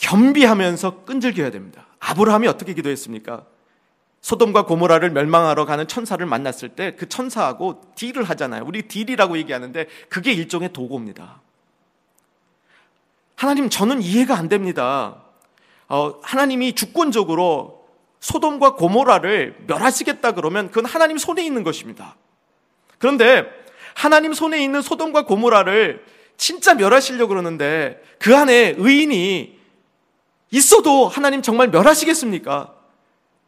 겸비하면서 0.00 1.04
끈질겨야 1.04 1.50
됩니다. 1.50 1.86
아브라함이 2.00 2.48
어떻게 2.48 2.74
기도했습니까? 2.74 3.44
소돔과 4.22 4.66
고모라를 4.66 5.10
멸망하러 5.10 5.64
가는 5.64 5.86
천사를 5.86 6.24
만났을 6.24 6.70
때 6.70 6.94
그 6.96 7.08
천사하고 7.08 7.80
딜을 7.94 8.24
하잖아요. 8.24 8.64
우리 8.66 8.82
딜이라고 8.82 9.38
얘기하는데 9.38 9.86
그게 10.08 10.32
일종의 10.32 10.72
도구입니다. 10.72 11.40
하나님 13.36 13.70
저는 13.70 14.02
이해가 14.02 14.36
안 14.36 14.48
됩니다. 14.48 15.22
어, 15.88 16.14
하나님이 16.22 16.74
주권적으로 16.74 17.88
소돔과 18.20 18.74
고모라를 18.74 19.64
멸하시겠다 19.66 20.32
그러면 20.32 20.68
그건 20.68 20.84
하나님 20.84 21.16
손에 21.16 21.44
있는 21.44 21.62
것입니다. 21.62 22.16
그런데 22.98 23.46
하나님 23.94 24.34
손에 24.34 24.62
있는 24.62 24.82
소돔과 24.82 25.24
고모라를 25.24 26.04
진짜 26.36 26.74
멸하시려고 26.74 27.28
그러는데 27.28 28.02
그 28.18 28.36
안에 28.36 28.74
의인이 28.76 29.59
있어도 30.50 31.08
하나님 31.08 31.42
정말 31.42 31.68
멸하시겠습니까? 31.68 32.74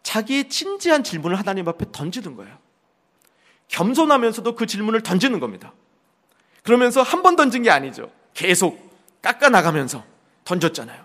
자기의 0.02 0.48
진지한 0.48 1.04
질문을 1.04 1.38
하나님 1.38 1.68
앞에 1.68 1.86
던지는 1.92 2.36
거예요. 2.36 2.56
겸손하면서도 3.68 4.54
그 4.54 4.66
질문을 4.66 5.02
던지는 5.02 5.40
겁니다. 5.40 5.72
그러면서 6.62 7.02
한 7.02 7.22
번 7.22 7.36
던진 7.36 7.62
게 7.62 7.70
아니죠. 7.70 8.10
계속 8.34 8.90
깎아 9.22 9.48
나가면서 9.48 10.04
던졌잖아요. 10.44 11.04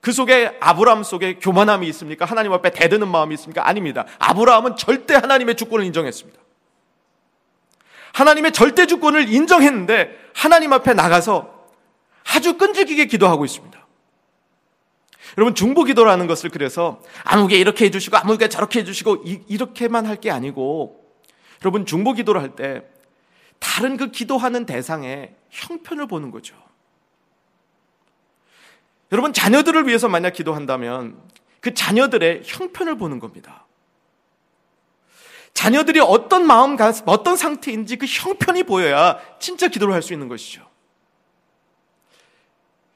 그 0.00 0.10
속에 0.12 0.56
아브라함 0.60 1.04
속에 1.04 1.36
교만함이 1.36 1.86
있습니까? 1.88 2.24
하나님 2.24 2.52
앞에 2.52 2.70
대드는 2.70 3.06
마음이 3.06 3.34
있습니까? 3.34 3.68
아닙니다. 3.68 4.04
아브라함은 4.18 4.76
절대 4.76 5.14
하나님의 5.14 5.56
주권을 5.56 5.84
인정했습니다. 5.86 6.40
하나님의 8.12 8.52
절대 8.52 8.86
주권을 8.86 9.32
인정했는데 9.32 10.30
하나님 10.34 10.72
앞에 10.72 10.94
나가서 10.94 11.68
아주 12.34 12.58
끈질기게 12.58 13.06
기도하고 13.06 13.44
있습니다. 13.44 13.81
여러분 15.38 15.54
중보 15.54 15.84
기도라는 15.84 16.26
것을 16.26 16.50
그래서 16.50 17.00
아무게 17.24 17.56
이렇게 17.58 17.86
해주시고 17.86 18.16
아무게 18.16 18.48
저렇게 18.48 18.80
해주시고 18.80 19.24
이, 19.24 19.56
렇게만 19.56 20.06
할 20.06 20.16
게 20.20 20.30
아니고 20.30 21.02
여러분 21.62 21.86
중보 21.86 22.12
기도를 22.12 22.40
할 22.42 22.54
때 22.54 22.82
다른 23.58 23.96
그 23.96 24.10
기도하는 24.10 24.66
대상의 24.66 25.34
형편을 25.50 26.06
보는 26.06 26.30
거죠. 26.32 26.56
여러분 29.12 29.32
자녀들을 29.32 29.86
위해서 29.86 30.08
만약 30.08 30.32
기도한다면 30.32 31.16
그 31.60 31.74
자녀들의 31.74 32.42
형편을 32.44 32.96
보는 32.98 33.18
겁니다. 33.20 33.66
자녀들이 35.54 36.00
어떤 36.00 36.46
마음, 36.46 36.76
어떤 37.06 37.36
상태인지 37.36 37.96
그 37.96 38.06
형편이 38.06 38.64
보여야 38.64 39.20
진짜 39.38 39.68
기도를 39.68 39.94
할 39.94 40.02
수 40.02 40.12
있는 40.12 40.28
것이죠. 40.28 40.71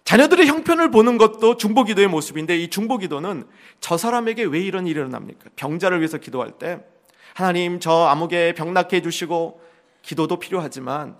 자녀들의 0.06 0.46
형편을 0.46 0.92
보는 0.92 1.18
것도 1.18 1.56
중보기도의 1.56 2.06
모습인데 2.06 2.56
이 2.56 2.70
중보기도는 2.70 3.44
저 3.80 3.98
사람에게 3.98 4.44
왜 4.44 4.60
이런 4.60 4.86
일이 4.86 5.00
일어납니까? 5.00 5.50
병자를 5.56 5.98
위해서 5.98 6.16
기도할 6.18 6.52
때 6.52 6.78
하나님 7.34 7.80
저 7.80 8.04
아무개 8.04 8.54
병 8.54 8.72
낫게 8.72 8.98
해주시고 8.98 9.60
기도도 10.02 10.38
필요하지만 10.38 11.16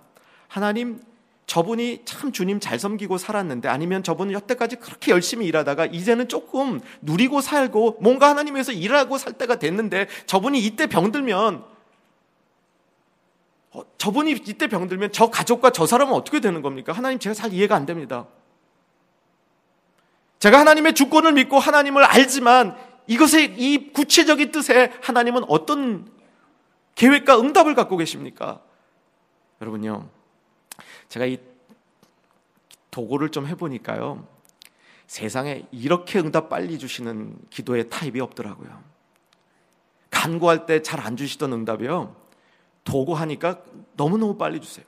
하나님 0.47 1.01
저분이 1.47 2.03
참 2.05 2.31
주님 2.31 2.61
잘 2.61 2.79
섬기고 2.79 3.17
살았는데 3.17 3.67
아니면 3.67 4.03
저분은 4.03 4.31
여태까지 4.31 4.77
그렇게 4.77 5.11
열심히 5.11 5.47
일하다가 5.47 5.87
이제는 5.87 6.29
조금 6.29 6.79
누리고 7.01 7.41
살고 7.41 7.97
뭔가 7.99 8.29
하나님에서 8.29 8.71
일하고 8.71 9.17
살 9.17 9.33
때가 9.33 9.59
됐는데 9.59 10.07
저분이 10.27 10.63
이때 10.63 10.87
병들면 10.87 11.65
어, 13.71 13.81
저분이 13.97 14.31
이때 14.45 14.67
병들면 14.67 15.11
저 15.11 15.29
가족과 15.29 15.71
저 15.71 15.85
사람은 15.85 16.13
어떻게 16.13 16.39
되는 16.39 16.61
겁니까? 16.61 16.93
하나님 16.93 17.19
제가 17.19 17.33
잘 17.33 17.51
이해가 17.51 17.75
안 17.75 17.85
됩니다. 17.85 18.27
제가 20.39 20.59
하나님의 20.59 20.93
주권을 20.93 21.33
믿고 21.33 21.59
하나님을 21.59 22.03
알지만 22.03 22.77
이것의 23.07 23.55
이 23.57 23.91
구체적인 23.93 24.51
뜻에 24.51 24.91
하나님은 25.01 25.45
어떤 25.47 26.11
계획과 26.95 27.39
응답을 27.39 27.73
갖고 27.75 27.97
계십니까? 27.97 28.61
여러분요, 29.61 30.09
제가 31.09 31.25
이 31.25 31.39
도구를 32.91 33.29
좀 33.29 33.47
해보니까요, 33.47 34.27
세상에 35.07 35.63
이렇게 35.71 36.19
응답 36.19 36.49
빨리 36.49 36.77
주시는 36.77 37.37
기도의 37.49 37.89
타입이 37.89 38.19
없더라고요. 38.19 38.83
간구할 40.09 40.65
때 40.65 40.81
잘 40.81 40.99
안 40.99 41.15
주시던 41.15 41.53
응답이요, 41.53 42.15
도구 42.83 43.13
하니까 43.13 43.61
너무너무 43.95 44.37
빨리 44.37 44.59
주세요. 44.59 44.85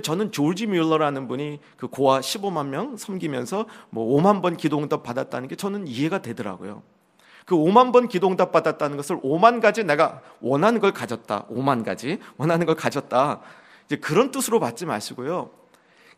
저는 0.00 0.32
조지 0.32 0.66
뮬러라는 0.66 1.28
분이 1.28 1.60
그 1.76 1.86
고아 1.88 2.20
15만 2.20 2.66
명 2.66 2.96
섬기면서 2.96 3.66
뭐 3.90 4.20
5만 4.20 4.42
번 4.42 4.56
기도응답 4.56 5.02
받았다는 5.02 5.48
게 5.48 5.56
저는 5.56 5.86
이해가 5.86 6.22
되더라고요. 6.22 6.82
그 7.46 7.54
5만 7.54 7.92
번 7.92 8.08
기도응답 8.08 8.52
받았다는 8.52 8.96
것을 8.96 9.20
5만 9.20 9.60
가지 9.60 9.84
내가 9.84 10.22
원하는 10.40 10.80
걸 10.80 10.92
가졌다. 10.92 11.46
5만 11.48 11.84
가지 11.84 12.18
원하는 12.36 12.66
걸 12.66 12.74
가졌다. 12.74 13.40
이제 13.86 13.96
그런 13.96 14.30
뜻으로 14.30 14.60
받지 14.60 14.86
마시고요. 14.86 15.50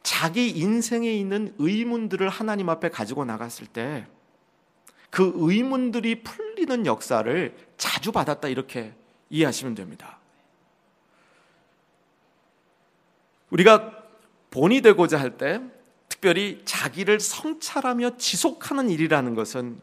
자기 0.03 0.51
인생에 0.51 1.13
있는 1.13 1.53
의문들을 1.59 2.29
하나님 2.29 2.69
앞에 2.69 2.91
가지고 2.91 3.25
나갔을 3.25 3.67
때 3.67 4.07
그 5.17 5.33
의문들이 5.35 6.23
풀리는 6.23 6.85
역사를 6.85 7.57
자주 7.79 8.13
받았다 8.13 8.49
이렇게 8.49 8.93
이해하시면 9.31 9.75
됩니다. 9.75 10.19
우리가 13.51 13.93
본이 14.51 14.81
되고자 14.81 15.19
할 15.19 15.37
때 15.37 15.61
특별히 16.09 16.63
자기를 16.65 17.21
성찰하며 17.21 18.17
지속하는 18.17 18.91
일이라는 18.91 19.35
것은 19.35 19.81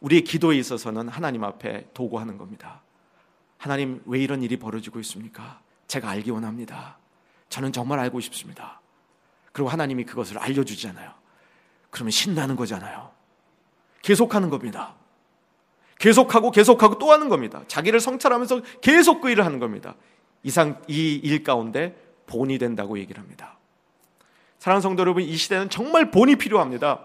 우리의 0.00 0.22
기도에 0.22 0.56
있어서는 0.58 1.08
하나님 1.08 1.44
앞에 1.44 1.88
도구하는 1.94 2.36
겁니다. 2.38 2.82
하나님 3.58 4.02
왜 4.04 4.20
이런 4.20 4.42
일이 4.42 4.58
벌어지고 4.58 5.00
있습니까? 5.00 5.60
제가 5.88 6.10
알기 6.10 6.30
원합니다. 6.30 6.98
저는 7.48 7.72
정말 7.72 7.98
알고 7.98 8.20
싶습니다. 8.20 8.80
그리고 9.52 9.70
하나님이 9.70 10.04
그것을 10.04 10.38
알려주잖아요. 10.38 11.10
그러면 11.90 12.10
신나는 12.10 12.54
거잖아요. 12.56 13.10
계속하는 14.02 14.50
겁니다. 14.50 14.94
계속하고 15.98 16.50
계속하고 16.50 16.98
또 16.98 17.10
하는 17.12 17.28
겁니다. 17.30 17.62
자기를 17.66 18.00
성찰하면서 18.00 18.60
계속 18.82 19.22
그 19.22 19.30
일을 19.30 19.44
하는 19.44 19.58
겁니다. 19.58 19.94
이상 20.42 20.82
이 20.86 21.20
일 21.24 21.42
가운데 21.42 21.96
본이 22.26 22.58
된다고 22.58 22.98
얘기를 22.98 23.20
합니다. 23.20 23.58
사랑하는 24.58 24.82
성도 24.82 25.00
여러분, 25.00 25.22
이 25.22 25.36
시대는 25.36 25.70
정말 25.70 26.10
본이 26.10 26.36
필요합니다. 26.36 27.00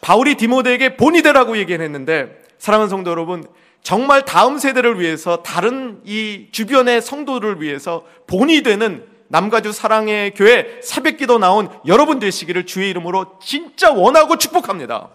바울이 0.00 0.36
디모데에게 0.36 0.96
본이 0.96 1.22
되라고 1.22 1.58
얘기를 1.58 1.84
했는데, 1.84 2.42
사랑하는 2.58 2.88
성도 2.88 3.10
여러분, 3.10 3.44
정말 3.82 4.24
다음 4.24 4.58
세대를 4.58 5.00
위해서 5.00 5.42
다른 5.42 6.00
이 6.04 6.48
주변의 6.52 7.02
성도를 7.02 7.60
위해서 7.60 8.04
본이 8.26 8.62
되는 8.62 9.06
남가주 9.28 9.72
사랑의 9.72 10.34
교회 10.34 10.80
새벽기도 10.82 11.38
나온 11.38 11.68
여러분 11.86 12.18
되시기를 12.18 12.66
주의 12.66 12.90
이름으로 12.90 13.38
진짜 13.40 13.92
원하고 13.92 14.36
축복합니다. 14.36 15.08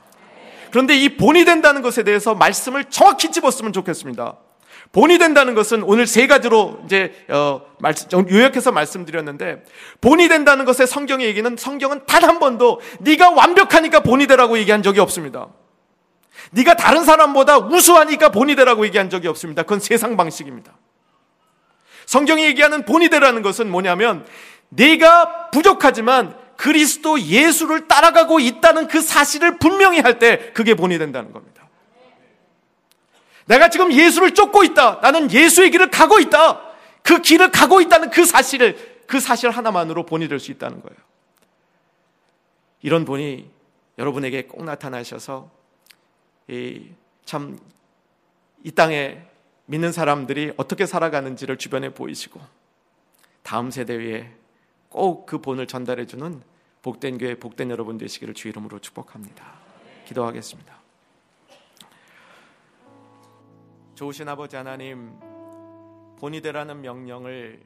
그런데 0.72 0.96
이 0.96 1.18
본이 1.18 1.46
된다는 1.46 1.82
것에 1.82 2.04
대해서 2.04 2.34
말씀을 2.34 2.86
정확히 2.86 3.32
집었으면 3.32 3.74
좋겠습니다. 3.74 4.38
본이 4.92 5.18
된다는 5.18 5.56
것은 5.56 5.84
오늘 5.84 6.08
세 6.08 6.26
가지로 6.28 6.80
이제 6.86 7.26
어, 7.30 7.62
요약해서 8.32 8.72
말씀드렸는데 8.72 9.64
본이 10.00 10.28
된다는 10.28 10.66
것의 10.66 10.88
성경의 10.88 11.28
얘기는 11.28 11.56
성경은 11.58 12.06
단 12.06 12.24
한 12.24 12.40
번도 12.40 12.82
네가 13.02 13.32
완벽하니까 13.32 14.00
본이 14.00 14.26
되라고 14.26 14.58
얘기한 14.58 14.82
적이 14.84 15.02
없습니다. 15.02 15.48
네가 16.52 16.76
다른 16.76 17.04
사람보다 17.04 17.58
우수하니까 17.58 18.30
본이 18.30 18.56
되라고 18.56 18.86
얘기한 18.86 19.10
적이 19.10 19.28
없습니다. 19.28 19.64
그건 19.64 19.80
세상 19.80 20.16
방식입니다. 20.18 20.74
성경이 22.06 22.44
얘기하는 22.46 22.86
본이 22.86 23.10
되라는 23.10 23.42
것은 23.42 23.70
뭐냐면 23.70 24.26
내가 24.70 25.50
부족하지만 25.52 26.36
그리스도 26.58 27.20
예수를 27.20 27.88
따라가고 27.88 28.40
있다는 28.40 28.88
그 28.88 29.02
사실을 29.02 29.58
분명히 29.60 30.00
할 30.00 30.20
때 30.20 30.52
그게 30.54 30.74
본이 30.74 30.98
된다는 30.98 31.32
겁니다. 31.34 31.55
내가 33.46 33.70
지금 33.70 33.92
예수를 33.94 34.34
쫓고 34.34 34.64
있다. 34.64 35.00
나는 35.02 35.32
예수의 35.32 35.72
길을 35.72 35.92
가고 35.92 36.20
있다. 36.20 36.62
그 37.04 37.22
길을 37.22 37.52
가고 37.52 37.82
있다는 37.82 38.10
그 38.10 38.26
사실을 38.26 39.04
그 39.08 39.20
사실 39.20 39.50
하나만으로 39.52 40.06
본이 40.06 40.28
될 40.28 40.40
수 40.40 40.52
있다는 40.52 40.82
거예요. 40.82 40.98
이런 42.82 43.06
본이 43.06 43.50
여러분에게 43.98 44.46
꼭 44.46 44.64
나타나셔서 44.64 45.50
참이 47.26 47.56
땅에 48.76 49.22
믿는 49.68 49.92
사람들이 49.92 50.54
어떻게 50.58 50.86
살아가는지를 50.86 51.58
주변에 51.58 51.90
보이시고 51.90 52.40
다음 53.44 53.72
세대 53.72 53.98
위에 53.98 54.32
꼭 54.90 55.26
그 55.26 55.40
본을 55.40 55.68
전달해 55.68 56.06
주는 56.06 56.42
복된 56.82 57.18
교회 57.18 57.36
복된 57.36 57.70
여러분 57.72 57.98
되시기를 57.98 58.34
주 58.34 58.48
이름으로 58.48 58.80
축복합니다. 58.80 59.54
기도하겠습니다. 60.06 60.85
좋으신 63.96 64.28
아버지 64.28 64.58
하나님 64.58 65.18
본이 66.20 66.42
되라는 66.42 66.82
명령을 66.82 67.66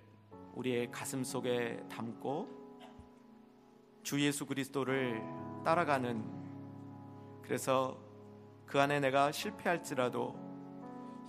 우리의 0.53 0.91
가슴 0.91 1.23
속에 1.23 1.83
담고 1.89 2.47
주 4.03 4.21
예수 4.21 4.45
그리스도를 4.45 5.23
따라가는 5.65 6.23
그래서 7.41 7.97
그 8.67 8.79
안에 8.79 8.99
내가 8.99 9.31
실패할지라도 9.31 10.35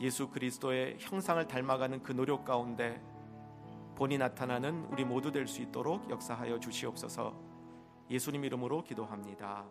예수 0.02 0.28
그리스도의 0.28 0.98
형상을 1.00 1.46
닮아가는 1.46 2.02
그 2.02 2.12
노력 2.12 2.44
가운데 2.44 3.02
본이 3.96 4.18
나타나는 4.18 4.84
우리 4.90 5.06
모두 5.06 5.32
될 5.32 5.46
수 5.46 5.62
있도록 5.62 6.10
역사하여 6.10 6.60
주시옵소서 6.60 7.34
예수님 8.10 8.44
이름으로 8.44 8.84
기도합니다. 8.84 9.64